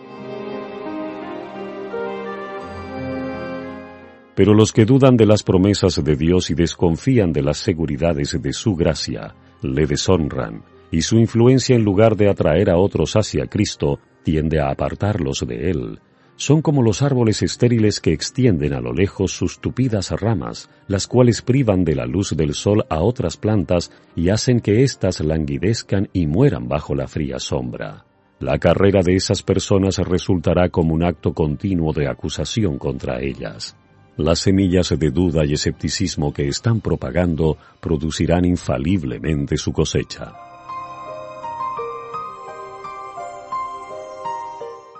Pero 4.34 4.54
los 4.54 4.72
que 4.72 4.84
dudan 4.84 5.16
de 5.16 5.26
las 5.26 5.42
promesas 5.42 6.02
de 6.02 6.16
Dios 6.16 6.50
y 6.50 6.54
desconfían 6.54 7.32
de 7.32 7.42
las 7.42 7.58
seguridades 7.58 8.40
de 8.40 8.52
su 8.52 8.74
gracia, 8.74 9.34
le 9.62 9.86
deshonran, 9.86 10.62
y 10.90 11.02
su 11.02 11.18
influencia 11.18 11.76
en 11.76 11.84
lugar 11.84 12.16
de 12.16 12.28
atraer 12.28 12.70
a 12.70 12.78
otros 12.78 13.14
hacia 13.16 13.46
Cristo, 13.46 13.98
tiende 14.22 14.60
a 14.60 14.70
apartarlos 14.70 15.44
de 15.46 15.70
Él. 15.70 16.00
Son 16.36 16.62
como 16.62 16.82
los 16.82 17.02
árboles 17.02 17.42
estériles 17.42 18.00
que 18.00 18.12
extienden 18.12 18.72
a 18.72 18.80
lo 18.80 18.92
lejos 18.92 19.32
sus 19.32 19.60
tupidas 19.60 20.10
ramas, 20.10 20.70
las 20.88 21.06
cuales 21.06 21.42
privan 21.42 21.84
de 21.84 21.94
la 21.94 22.06
luz 22.06 22.34
del 22.36 22.54
sol 22.54 22.84
a 22.88 23.00
otras 23.00 23.36
plantas 23.36 23.92
y 24.16 24.30
hacen 24.30 24.60
que 24.60 24.82
éstas 24.82 25.20
languidezcan 25.20 26.08
y 26.12 26.26
mueran 26.26 26.68
bajo 26.68 26.94
la 26.94 27.06
fría 27.06 27.38
sombra. 27.38 28.06
La 28.40 28.58
carrera 28.58 29.02
de 29.02 29.14
esas 29.14 29.42
personas 29.42 29.98
resultará 29.98 30.68
como 30.68 30.94
un 30.94 31.04
acto 31.04 31.32
continuo 31.32 31.92
de 31.92 32.08
acusación 32.08 32.76
contra 32.76 33.20
ellas. 33.20 33.76
Las 34.18 34.40
semillas 34.40 34.90
de 34.90 35.10
duda 35.10 35.46
y 35.46 35.54
escepticismo 35.54 36.34
que 36.34 36.46
están 36.46 36.82
propagando 36.82 37.56
producirán 37.80 38.44
infaliblemente 38.44 39.56
su 39.56 39.72
cosecha. 39.72 40.34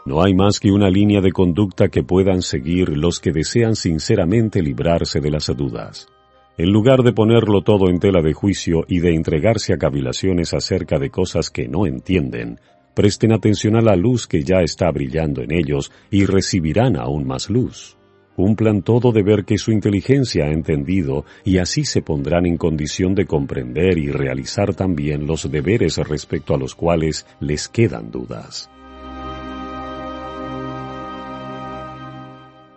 No 0.07 0.23
hay 0.23 0.35
más 0.35 0.59
que 0.59 0.73
una 0.73 0.89
línea 0.89 1.21
de 1.21 1.31
conducta 1.31 1.89
que 1.89 2.03
puedan 2.03 2.41
seguir 2.41 2.97
los 2.97 3.21
que 3.21 3.33
desean 3.33 3.77
sinceramente 3.77 4.63
librarse 4.63 5.21
de 5.21 5.31
las 5.31 5.47
dudas. 5.55 6.09
En 6.57 6.71
lugar 6.71 7.03
de 7.03 7.13
ponerlo 7.13 7.61
todo 7.61 7.91
en 7.91 8.01
tela 8.01 8.23
de 8.23 8.33
juicio 8.33 8.85
y 8.89 9.01
de 9.01 9.15
entregarse 9.15 9.75
a 9.75 9.79
cavilaciones 9.79 10.55
acerca 10.55 10.99
de 10.99 11.11
cosas 11.11 11.51
que 11.51 11.69
no 11.69 11.87
entienden, 11.87 12.61
presten 12.95 13.33
atención 13.33 13.77
a 13.77 13.83
la 13.83 13.95
luz 13.95 14.27
que 14.27 14.43
ya 14.43 14.63
está 14.63 14.91
brillando 14.91 15.43
en 15.43 15.53
ellos 15.53 15.93
y 16.11 16.25
recibirán 16.25 16.97
aún 16.97 17.27
más 17.27 17.51
luz. 17.51 17.97
Cumplan 18.37 18.83
todo 18.83 19.13
de 19.13 19.23
ver 19.23 19.45
que 19.45 19.59
su 19.59 19.73
inteligencia 19.73 20.47
ha 20.47 20.53
entendido 20.53 21.25
y 21.45 21.59
así 21.59 21.85
se 21.85 22.03
pondrán 22.03 22.47
en 22.47 22.57
condición 22.57 23.15
de 23.15 23.27
comprender 23.27 23.99
y 23.99 24.11
realizar 24.11 24.75
también 24.75 25.27
los 25.27 25.51
deberes 25.51 25.99
respecto 25.99 26.55
a 26.55 26.59
los 26.59 26.75
cuales 26.75 27.27
les 27.41 27.69
quedan 27.69 28.11
dudas. 28.11 28.71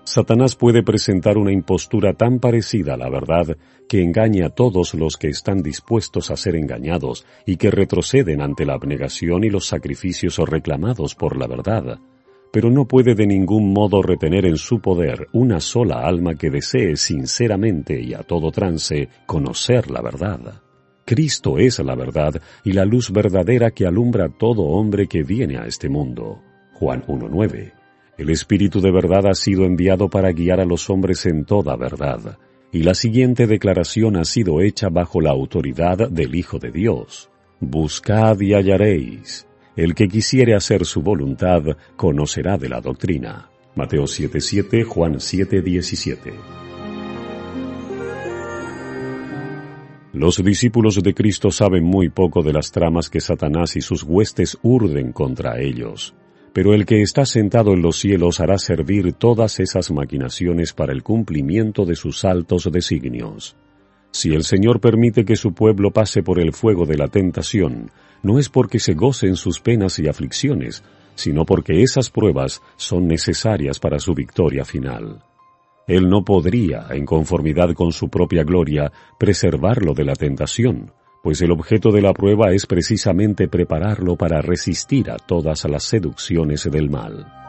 Satanás 0.03 0.55
puede 0.55 0.83
presentar 0.83 1.37
una 1.37 1.51
impostura 1.51 2.13
tan 2.13 2.39
parecida 2.39 2.93
a 2.93 2.97
la 2.97 3.09
verdad 3.09 3.57
que 3.89 4.01
engaña 4.01 4.47
a 4.47 4.49
todos 4.49 4.93
los 4.93 5.17
que 5.17 5.29
están 5.29 5.61
dispuestos 5.63 6.31
a 6.31 6.37
ser 6.37 6.55
engañados 6.55 7.25
y 7.45 7.57
que 7.57 7.71
retroceden 7.71 8.41
ante 8.41 8.65
la 8.65 8.75
abnegación 8.75 9.43
y 9.43 9.49
los 9.49 9.67
sacrificios 9.67 10.37
reclamados 10.37 11.15
por 11.15 11.37
la 11.37 11.47
verdad 11.47 11.99
pero 12.55 12.71
no 12.71 12.87
puede 12.87 13.15
de 13.15 13.27
ningún 13.27 13.73
modo 13.73 14.01
retener 14.01 14.45
en 14.45 14.55
su 14.55 14.79
poder 14.79 15.27
una 15.33 15.59
sola 15.59 16.07
alma 16.07 16.35
que 16.35 16.49
desee 16.49 16.95
sinceramente 16.95 18.01
y 18.01 18.13
a 18.13 18.19
todo 18.19 18.49
trance 18.49 19.09
conocer 19.25 19.91
la 19.91 20.01
verdad. 20.01 20.61
Cristo 21.03 21.57
es 21.57 21.79
la 21.79 21.95
verdad 21.95 22.41
y 22.63 22.71
la 22.71 22.85
luz 22.85 23.11
verdadera 23.11 23.71
que 23.71 23.85
alumbra 23.85 24.27
a 24.27 24.29
todo 24.29 24.61
hombre 24.61 25.07
que 25.07 25.21
viene 25.21 25.57
a 25.57 25.65
este 25.65 25.89
mundo. 25.89 26.39
Juan 26.75 27.03
1.9. 27.05 27.73
El 28.17 28.29
Espíritu 28.29 28.79
de 28.79 28.91
verdad 28.93 29.27
ha 29.27 29.35
sido 29.35 29.65
enviado 29.65 30.09
para 30.09 30.31
guiar 30.31 30.61
a 30.61 30.65
los 30.65 30.89
hombres 30.89 31.25
en 31.25 31.43
toda 31.43 31.75
verdad, 31.75 32.37
y 32.71 32.83
la 32.83 32.93
siguiente 32.93 33.47
declaración 33.47 34.15
ha 34.15 34.23
sido 34.23 34.61
hecha 34.61 34.87
bajo 34.87 35.19
la 35.19 35.31
autoridad 35.31 36.09
del 36.09 36.33
Hijo 36.33 36.57
de 36.57 36.71
Dios. 36.71 37.29
Buscad 37.59 38.39
y 38.39 38.53
hallaréis 38.53 39.45
el 39.75 39.93
que 39.93 40.07
quisiere 40.07 40.55
hacer 40.55 40.85
su 40.85 41.01
voluntad 41.01 41.63
conocerá 41.95 42.57
de 42.57 42.69
la 42.69 42.81
doctrina. 42.81 43.49
Mateo 43.75 44.03
7:7, 44.07 44.83
Juan 44.83 45.19
7:17. 45.19 46.33
Los 50.13 50.41
discípulos 50.41 51.03
de 51.03 51.13
Cristo 51.13 51.51
saben 51.51 51.83
muy 51.83 52.07
poco 52.07 52.41
de 52.41 52.53
las 52.53 52.71
tramas 52.71 53.09
que 53.09 53.19
Satanás 53.19 53.75
y 53.75 53.81
sus 53.81 54.03
huestes 54.03 54.57
urden 54.63 55.11
contra 55.11 55.59
ellos, 55.59 56.15
Pero 56.55 56.73
el 56.73 56.85
que 56.85 57.01
está 57.01 57.25
sentado 57.25 57.73
en 57.73 57.81
los 57.81 57.97
cielos 57.99 58.39
hará 58.39 58.57
servir 58.57 59.11
todas 59.11 59.59
esas 59.59 59.91
maquinaciones 59.91 60.71
para 60.71 60.93
el 60.93 61.03
cumplimiento 61.03 61.83
de 61.83 61.97
sus 61.97 62.23
altos 62.23 62.71
designios. 62.71 63.57
Si 64.11 64.33
el 64.33 64.45
Señor 64.45 64.79
permite 64.79 65.25
que 65.25 65.35
su 65.35 65.53
pueblo 65.53 65.91
pase 65.91 66.23
por 66.23 66.39
el 66.39 66.53
fuego 66.53 66.85
de 66.85 66.95
la 66.95 67.09
tentación, 67.09 67.91
no 68.25 68.39
es 68.39 68.49
porque 68.49 68.79
se 68.79 68.95
gocen 68.95 69.35
sus 69.35 69.59
penas 69.59 69.99
y 69.99 70.07
aflicciones, 70.07 70.83
sino 71.13 71.45
porque 71.45 71.83
esas 71.83 72.09
pruebas 72.09 72.59
son 72.75 73.07
necesarias 73.07 73.77
para 73.77 73.99
su 73.99 74.15
victoria 74.15 74.65
final. 74.65 75.23
Él 75.87 76.09
no 76.09 76.25
podría, 76.25 76.87
en 76.89 77.05
conformidad 77.05 77.75
con 77.75 77.91
su 77.91 78.09
propia 78.09 78.43
gloria, 78.43 78.91
preservarlo 79.19 79.93
de 79.93 80.05
la 80.05 80.15
tentación, 80.15 80.91
pues 81.21 81.39
el 81.43 81.51
objeto 81.51 81.91
de 81.91 82.01
la 82.01 82.13
prueba 82.13 82.51
es 82.51 82.65
precisamente 82.65 83.47
prepararlo 83.47 84.15
para 84.15 84.41
resistir 84.41 85.11
a 85.11 85.17
todas 85.17 85.63
las 85.65 85.83
seducciones 85.83 86.67
del 86.71 86.89
mal. 86.89 87.44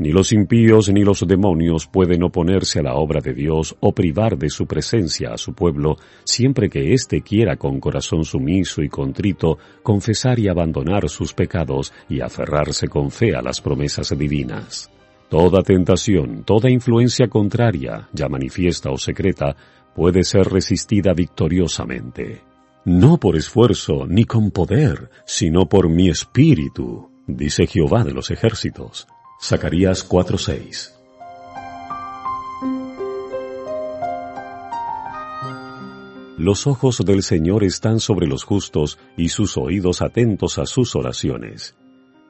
Ni 0.00 0.12
los 0.12 0.32
impíos 0.32 0.88
ni 0.88 1.04
los 1.04 1.28
demonios 1.28 1.86
pueden 1.86 2.22
oponerse 2.22 2.78
a 2.78 2.82
la 2.82 2.94
obra 2.94 3.20
de 3.20 3.34
Dios 3.34 3.76
o 3.80 3.92
privar 3.92 4.38
de 4.38 4.48
su 4.48 4.66
presencia 4.66 5.34
a 5.34 5.36
su 5.36 5.52
pueblo, 5.52 5.98
siempre 6.24 6.70
que 6.70 6.94
éste 6.94 7.20
quiera 7.20 7.56
con 7.56 7.78
corazón 7.80 8.24
sumiso 8.24 8.80
y 8.80 8.88
contrito 8.88 9.58
confesar 9.82 10.38
y 10.38 10.48
abandonar 10.48 11.06
sus 11.10 11.34
pecados 11.34 11.92
y 12.08 12.22
aferrarse 12.22 12.88
con 12.88 13.10
fe 13.10 13.36
a 13.36 13.42
las 13.42 13.60
promesas 13.60 14.16
divinas. 14.16 14.90
Toda 15.28 15.62
tentación, 15.62 16.44
toda 16.44 16.70
influencia 16.70 17.28
contraria, 17.28 18.08
ya 18.14 18.26
manifiesta 18.26 18.90
o 18.90 18.96
secreta, 18.96 19.54
puede 19.94 20.22
ser 20.22 20.46
resistida 20.46 21.12
victoriosamente. 21.12 22.40
No 22.86 23.18
por 23.18 23.36
esfuerzo 23.36 24.06
ni 24.08 24.24
con 24.24 24.50
poder, 24.50 25.10
sino 25.26 25.68
por 25.68 25.90
mi 25.90 26.08
espíritu, 26.08 27.10
dice 27.26 27.66
Jehová 27.66 28.02
de 28.02 28.14
los 28.14 28.30
ejércitos. 28.30 29.06
Zacarías 29.42 30.06
4:6 30.06 30.92
Los 36.36 36.66
ojos 36.66 36.98
del 36.98 37.22
Señor 37.22 37.64
están 37.64 38.00
sobre 38.00 38.26
los 38.26 38.44
justos 38.44 38.98
y 39.16 39.30
sus 39.30 39.56
oídos 39.56 40.02
atentos 40.02 40.58
a 40.58 40.66
sus 40.66 40.94
oraciones. 40.94 41.74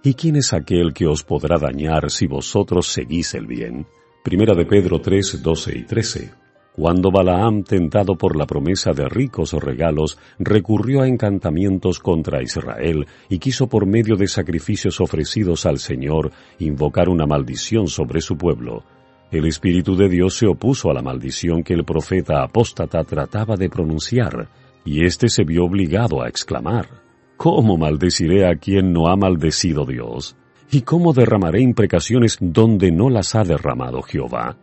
¿Y 0.05 0.15
quién 0.15 0.37
es 0.37 0.53
aquel 0.53 0.95
que 0.95 1.09
os 1.09 1.25
podrá 1.25 1.59
dañar 1.59 2.13
si 2.13 2.29
vosotros 2.29 2.87
seguís 2.87 3.35
el 3.35 3.47
bien? 3.47 3.87
Primera 4.23 4.55
de 4.55 4.65
Pedro 4.65 5.01
3, 5.01 5.43
12 5.43 5.79
y 5.79 5.83
13. 5.85 6.40
Cuando 6.77 7.11
Balaam, 7.11 7.63
tentado 7.63 8.17
por 8.17 8.37
la 8.37 8.47
promesa 8.47 8.93
de 8.93 9.09
ricos 9.09 9.53
regalos, 9.53 10.19
recurrió 10.39 11.03
a 11.03 11.09
encantamientos 11.09 11.99
contra 11.99 12.43
Israel 12.43 13.07
y 13.29 13.39
quiso 13.39 13.69
por 13.69 13.87
medio 13.87 14.17
de 14.17 14.29
sacrificios 14.29 15.01
ofrecidos 15.01 15.67
al 15.67 15.79
Señor 15.79 16.31
invocar 16.59 17.09
una 17.09 17.27
maldición 17.27 17.89
sobre 17.89 18.21
su 18.21 18.37
pueblo, 18.37 18.85
el 19.31 19.47
Espíritu 19.47 19.95
de 19.95 20.09
Dios 20.09 20.35
se 20.35 20.49
opuso 20.49 20.91
a 20.91 20.95
la 20.95 21.03
maldición 21.03 21.63
que 21.63 21.73
el 21.73 21.85
profeta 21.85 22.43
apóstata 22.43 23.05
trataba 23.05 23.55
de 23.55 23.71
pronunciar, 23.71 24.49
y 24.85 25.05
éste 25.05 25.29
se 25.29 25.45
vio 25.45 25.65
obligado 25.65 26.21
a 26.21 26.29
exclamar, 26.29 26.89
¿Cómo 27.37 27.79
maldeciré 27.79 28.47
a 28.47 28.57
quien 28.57 28.93
no 28.93 29.07
ha 29.07 29.17
maldecido 29.17 29.87
Dios? 29.87 30.37
¿Y 30.73 30.83
cómo 30.83 31.13
derramaré 31.13 31.63
imprecaciones 31.63 32.39
donde 32.41 32.91
no 32.91 33.09
las 33.09 33.35
ha 33.35 33.45
derramado 33.45 34.03
Jehová? 34.03 34.59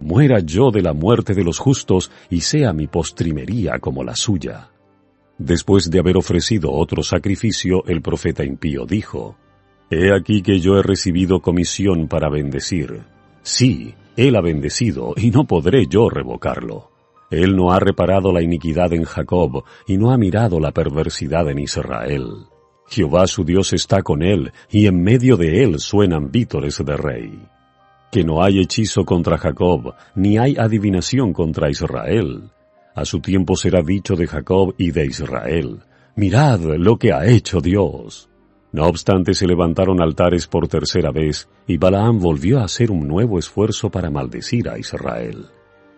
Muera 0.00 0.38
yo 0.40 0.70
de 0.70 0.82
la 0.82 0.92
muerte 0.92 1.34
de 1.34 1.44
los 1.44 1.58
justos 1.58 2.10
y 2.30 2.40
sea 2.40 2.72
mi 2.72 2.86
postrimería 2.86 3.78
como 3.78 4.04
la 4.04 4.14
suya. 4.14 4.70
Después 5.38 5.90
de 5.90 5.98
haber 5.98 6.16
ofrecido 6.16 6.72
otro 6.72 7.02
sacrificio, 7.02 7.84
el 7.86 8.02
profeta 8.02 8.44
impío 8.44 8.86
dijo, 8.86 9.36
He 9.90 10.12
aquí 10.12 10.42
que 10.42 10.60
yo 10.60 10.78
he 10.78 10.82
recibido 10.82 11.40
comisión 11.40 12.08
para 12.08 12.28
bendecir. 12.28 13.02
Sí, 13.42 13.94
él 14.16 14.36
ha 14.36 14.40
bendecido 14.40 15.14
y 15.16 15.30
no 15.30 15.46
podré 15.46 15.86
yo 15.86 16.10
revocarlo. 16.10 16.90
Él 17.30 17.56
no 17.56 17.72
ha 17.72 17.78
reparado 17.78 18.32
la 18.32 18.42
iniquidad 18.42 18.92
en 18.92 19.04
Jacob 19.04 19.64
y 19.86 19.96
no 19.96 20.10
ha 20.10 20.18
mirado 20.18 20.60
la 20.60 20.72
perversidad 20.72 21.48
en 21.50 21.58
Israel. 21.58 22.46
Jehová 22.88 23.26
su 23.26 23.44
Dios 23.44 23.72
está 23.72 24.02
con 24.02 24.22
él 24.22 24.52
y 24.70 24.86
en 24.86 25.02
medio 25.02 25.36
de 25.36 25.62
él 25.62 25.78
suenan 25.78 26.30
vítores 26.30 26.82
de 26.84 26.96
rey. 26.96 27.38
Que 28.10 28.24
no 28.24 28.42
hay 28.42 28.60
hechizo 28.60 29.04
contra 29.04 29.36
Jacob, 29.38 29.94
ni 30.14 30.38
hay 30.38 30.56
adivinación 30.56 31.32
contra 31.32 31.70
Israel. 31.70 32.50
A 32.94 33.04
su 33.04 33.20
tiempo 33.20 33.54
será 33.54 33.82
dicho 33.82 34.16
de 34.16 34.26
Jacob 34.26 34.74
y 34.78 34.90
de 34.90 35.06
Israel, 35.06 35.80
mirad 36.16 36.60
lo 36.60 36.96
que 36.98 37.12
ha 37.12 37.26
hecho 37.26 37.60
Dios. 37.60 38.28
No 38.72 38.86
obstante 38.86 39.34
se 39.34 39.46
levantaron 39.46 40.02
altares 40.02 40.46
por 40.46 40.68
tercera 40.68 41.10
vez, 41.10 41.48
y 41.66 41.78
Balaam 41.78 42.18
volvió 42.18 42.58
a 42.58 42.64
hacer 42.64 42.90
un 42.90 43.06
nuevo 43.06 43.38
esfuerzo 43.38 43.90
para 43.90 44.10
maldecir 44.10 44.68
a 44.68 44.78
Israel. 44.78 45.46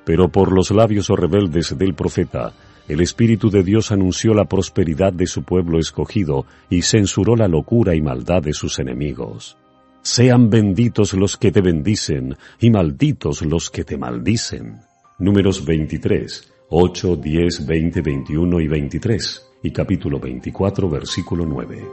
Pero 0.04 0.30
por 0.30 0.52
los 0.52 0.70
labios 0.70 1.08
rebeldes 1.08 1.76
del 1.76 1.94
profeta, 1.94 2.52
el 2.88 3.00
Espíritu 3.00 3.50
de 3.50 3.62
Dios 3.62 3.92
anunció 3.92 4.34
la 4.34 4.46
prosperidad 4.46 5.12
de 5.12 5.26
su 5.26 5.42
pueblo 5.42 5.78
escogido 5.78 6.46
y 6.68 6.82
censuró 6.82 7.36
la 7.36 7.48
locura 7.48 7.94
y 7.94 8.00
maldad 8.00 8.42
de 8.42 8.52
sus 8.52 8.78
enemigos. 8.78 9.56
Sean 10.02 10.48
benditos 10.48 11.12
los 11.12 11.36
que 11.36 11.52
te 11.52 11.60
bendicen 11.60 12.34
y 12.58 12.70
malditos 12.70 13.42
los 13.42 13.68
que 13.68 13.84
te 13.84 13.98
maldicen. 13.98 14.80
Números 15.18 15.62
23, 15.62 16.52
8, 16.70 17.16
10, 17.16 17.66
20, 17.66 18.00
21 18.00 18.60
y 18.60 18.68
23 18.68 19.46
y 19.62 19.70
capítulo 19.70 20.18
24 20.18 20.88
versículo 20.88 21.44
9. 21.44 21.84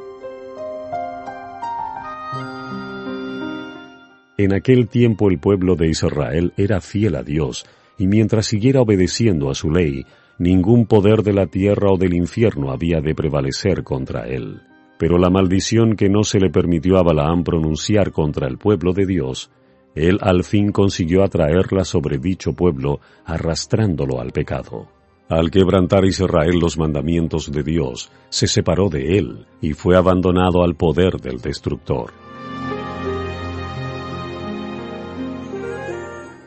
En 4.38 4.54
aquel 4.54 4.88
tiempo 4.88 5.30
el 5.30 5.40
pueblo 5.40 5.76
de 5.76 5.90
Israel 5.90 6.54
era 6.56 6.80
fiel 6.80 7.16
a 7.18 7.24
Dios 7.24 7.66
y 7.98 8.08
mientras 8.08 8.46
siguiera 8.46 8.80
obedeciendo 8.80 9.50
a 9.50 9.56
su 9.56 9.70
ley, 9.70 10.06
ningún 10.40 10.86
poder 10.86 11.24
de 11.24 11.34
la 11.34 11.48
tierra 11.48 11.92
o 11.92 11.98
del 11.98 12.14
infierno 12.14 12.72
había 12.72 13.02
de 13.02 13.14
prevalecer 13.14 13.84
contra 13.84 14.30
él. 14.30 14.62
Pero 14.98 15.18
la 15.18 15.30
maldición 15.30 15.96
que 15.96 16.10
no 16.10 16.24
se 16.24 16.40
le 16.40 16.50
permitió 16.50 16.98
a 16.98 17.04
Balaam 17.04 17.44
pronunciar 17.44 18.12
contra 18.12 18.48
el 18.48 18.58
pueblo 18.58 18.94
de 18.94 19.06
Dios, 19.06 19.52
él 19.94 20.20
al 20.22 20.44
fin 20.44 20.72
consiguió 20.72 21.24
atraerla 21.24 21.84
sobre 21.84 22.18
dicho 22.20 22.54
pueblo, 22.54 23.00
arrastrándolo 23.26 24.20
al 24.20 24.32
pecado. 24.32 24.88
Al 25.30 25.52
quebrantar 25.52 26.06
Israel 26.06 26.58
los 26.60 26.78
mandamientos 26.78 27.52
de 27.52 27.64
Dios, 27.64 28.12
se 28.30 28.48
separó 28.48 28.90
de 28.90 29.18
él 29.18 29.46
y 29.60 29.74
fue 29.74 29.98
abandonado 29.98 30.64
al 30.64 30.76
poder 30.76 31.20
del 31.20 31.42
destructor. 31.42 32.14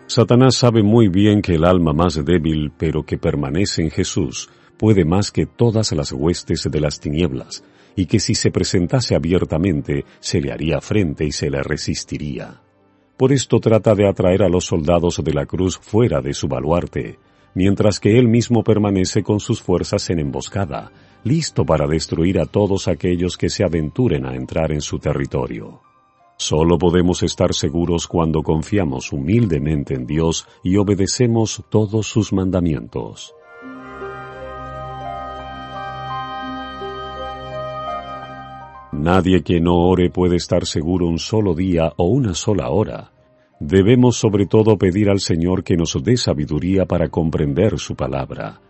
Satanás 0.06 0.56
sabe 0.56 0.82
muy 0.82 1.08
bien 1.08 1.42
que 1.42 1.54
el 1.54 1.64
alma 1.64 1.92
más 1.92 2.24
débil, 2.24 2.72
pero 2.76 3.04
que 3.04 3.18
permanece 3.18 3.82
en 3.82 3.90
Jesús, 3.90 4.48
puede 4.76 5.04
más 5.04 5.30
que 5.30 5.46
todas 5.46 5.92
las 5.92 6.10
huestes 6.10 6.66
de 6.68 6.80
las 6.80 6.98
tinieblas, 6.98 7.62
y 7.96 8.07
que 8.07 8.20
si 8.20 8.35
se 8.35 8.50
presentase 8.50 9.14
abiertamente 9.14 10.05
se 10.20 10.40
le 10.40 10.53
haría 10.53 10.81
frente 10.81 11.24
y 11.24 11.33
se 11.33 11.50
le 11.50 11.62
resistiría. 11.62 12.61
Por 13.16 13.33
esto 13.33 13.61
trata 13.61 13.94
de 13.94 14.09
atraer 14.09 14.42
a 14.42 14.48
los 14.48 14.64
soldados 14.64 15.22
de 15.22 15.35
la 15.35 15.46
cruz 15.46 15.79
fuera 15.79 16.20
de 16.20 16.33
su 16.33 16.48
baluarte, 16.48 17.18
mientras 17.55 18.00
que 18.00 18.18
él 18.18 18.29
mismo 18.29 18.64
permanece 18.64 19.22
con 19.22 19.40
sus 19.40 19.61
fuerzas 19.61 20.09
en 20.11 20.20
emboscada, 20.20 20.90
listo 21.24 21.64
para 21.66 21.87
destruir 21.87 22.40
a 22.40 22.46
todos 22.46 22.88
aquellos 22.88 23.37
que 23.37 23.50
se 23.50 23.64
aventuren 23.64 24.24
a 24.24 24.35
entrar 24.35 24.72
en 24.72 24.81
su 24.81 24.98
territorio. 24.98 25.83
Solo 26.38 26.79
podemos 26.79 27.22
estar 27.22 27.53
seguros 27.53 28.07
cuando 28.07 28.42
confiamos 28.42 29.12
humildemente 29.12 29.94
en 29.94 30.07
Dios 30.07 30.48
y 30.64 30.79
obedecemos 30.79 31.62
todos 31.68 32.07
sus 32.07 32.33
mandamientos. 32.33 33.35
Nadie 39.01 39.42
que 39.42 39.61
no 39.61 39.77
ore 39.88 40.11
puede 40.11 40.37
estar 40.37 40.67
seguro 40.67 41.07
un 41.07 41.19
solo 41.19 41.55
día 41.55 41.92
o 41.96 42.05
una 42.05 42.35
sola 42.35 42.71
hora. 42.71 43.13
Debemos 43.59 44.17
sobre 44.17 44.46
todo 44.46 44.77
pedir 44.79 45.11
al 45.11 45.21
Señor 45.21 45.65
que 45.65 45.77
nos 45.77 45.96
dé 46.03 46.17
sabiduría 46.17 46.87
para 46.87 47.09
comprender 47.09 47.79
su 47.79 47.94
palabra 47.94 48.61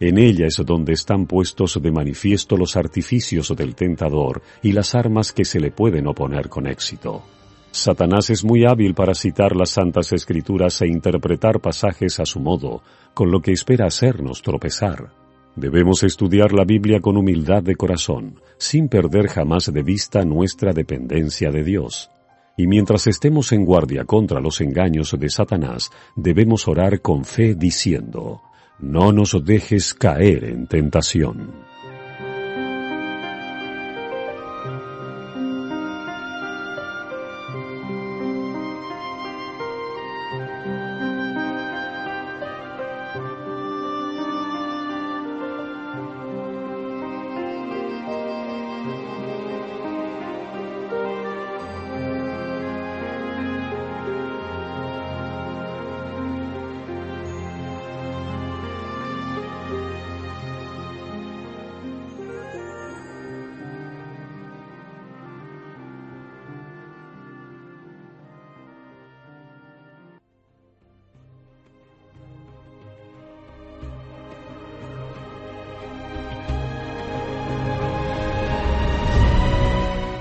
en 0.00 0.18
ella 0.18 0.46
es 0.46 0.62
donde 0.64 0.92
están 0.92 1.26
puestos 1.26 1.80
de 1.82 1.90
manifiesto 1.90 2.56
los 2.56 2.76
artificios 2.76 3.54
del 3.56 3.74
tentador 3.74 4.42
y 4.62 4.72
las 4.72 4.94
armas 4.94 5.32
que 5.32 5.44
se 5.44 5.58
le 5.58 5.72
pueden 5.72 6.06
oponer 6.06 6.48
con 6.48 6.68
éxito. 6.68 7.22
Satanás 7.70 8.30
es 8.30 8.44
muy 8.44 8.64
hábil 8.64 8.94
para 8.94 9.14
citar 9.14 9.56
las 9.56 9.70
santas 9.70 10.12
escrituras 10.12 10.80
e 10.82 10.86
interpretar 10.86 11.60
pasajes 11.60 12.20
a 12.20 12.24
su 12.24 12.40
modo, 12.40 12.82
con 13.12 13.30
lo 13.30 13.40
que 13.40 13.52
espera 13.52 13.86
hacernos 13.86 14.40
tropezar. 14.40 15.10
Debemos 15.56 16.02
estudiar 16.02 16.52
la 16.52 16.64
Biblia 16.64 17.00
con 17.00 17.16
humildad 17.16 17.62
de 17.62 17.76
corazón, 17.76 18.40
sin 18.58 18.88
perder 18.88 19.28
jamás 19.28 19.72
de 19.72 19.82
vista 19.82 20.24
nuestra 20.24 20.72
dependencia 20.72 21.50
de 21.50 21.64
Dios. 21.64 22.10
Y 22.56 22.66
mientras 22.66 23.06
estemos 23.06 23.52
en 23.52 23.64
guardia 23.64 24.04
contra 24.04 24.40
los 24.40 24.60
engaños 24.60 25.16
de 25.18 25.30
Satanás, 25.30 25.90
debemos 26.16 26.66
orar 26.66 27.00
con 27.00 27.24
fe 27.24 27.54
diciendo, 27.54 28.42
no 28.80 29.12
nos 29.12 29.36
dejes 29.44 29.94
caer 29.94 30.44
en 30.44 30.66
tentación. 30.66 31.67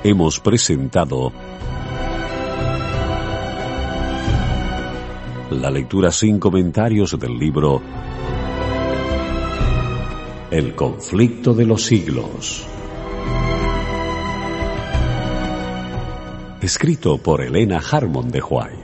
Hemos 0.10 0.40
presentado 0.40 1.34
la 5.52 5.70
lectura 5.70 6.14
sin 6.14 6.40
comentarios 6.40 7.20
del 7.20 7.38
libro 7.38 7.82
El 10.50 10.76
conflicto 10.76 11.54
de 11.54 11.66
los 11.66 11.84
siglos. 11.84 12.66
Escrito 16.62 17.18
por 17.18 17.42
Elena 17.42 17.82
Harmon 17.92 18.32
de 18.32 18.42
White. 18.42 18.77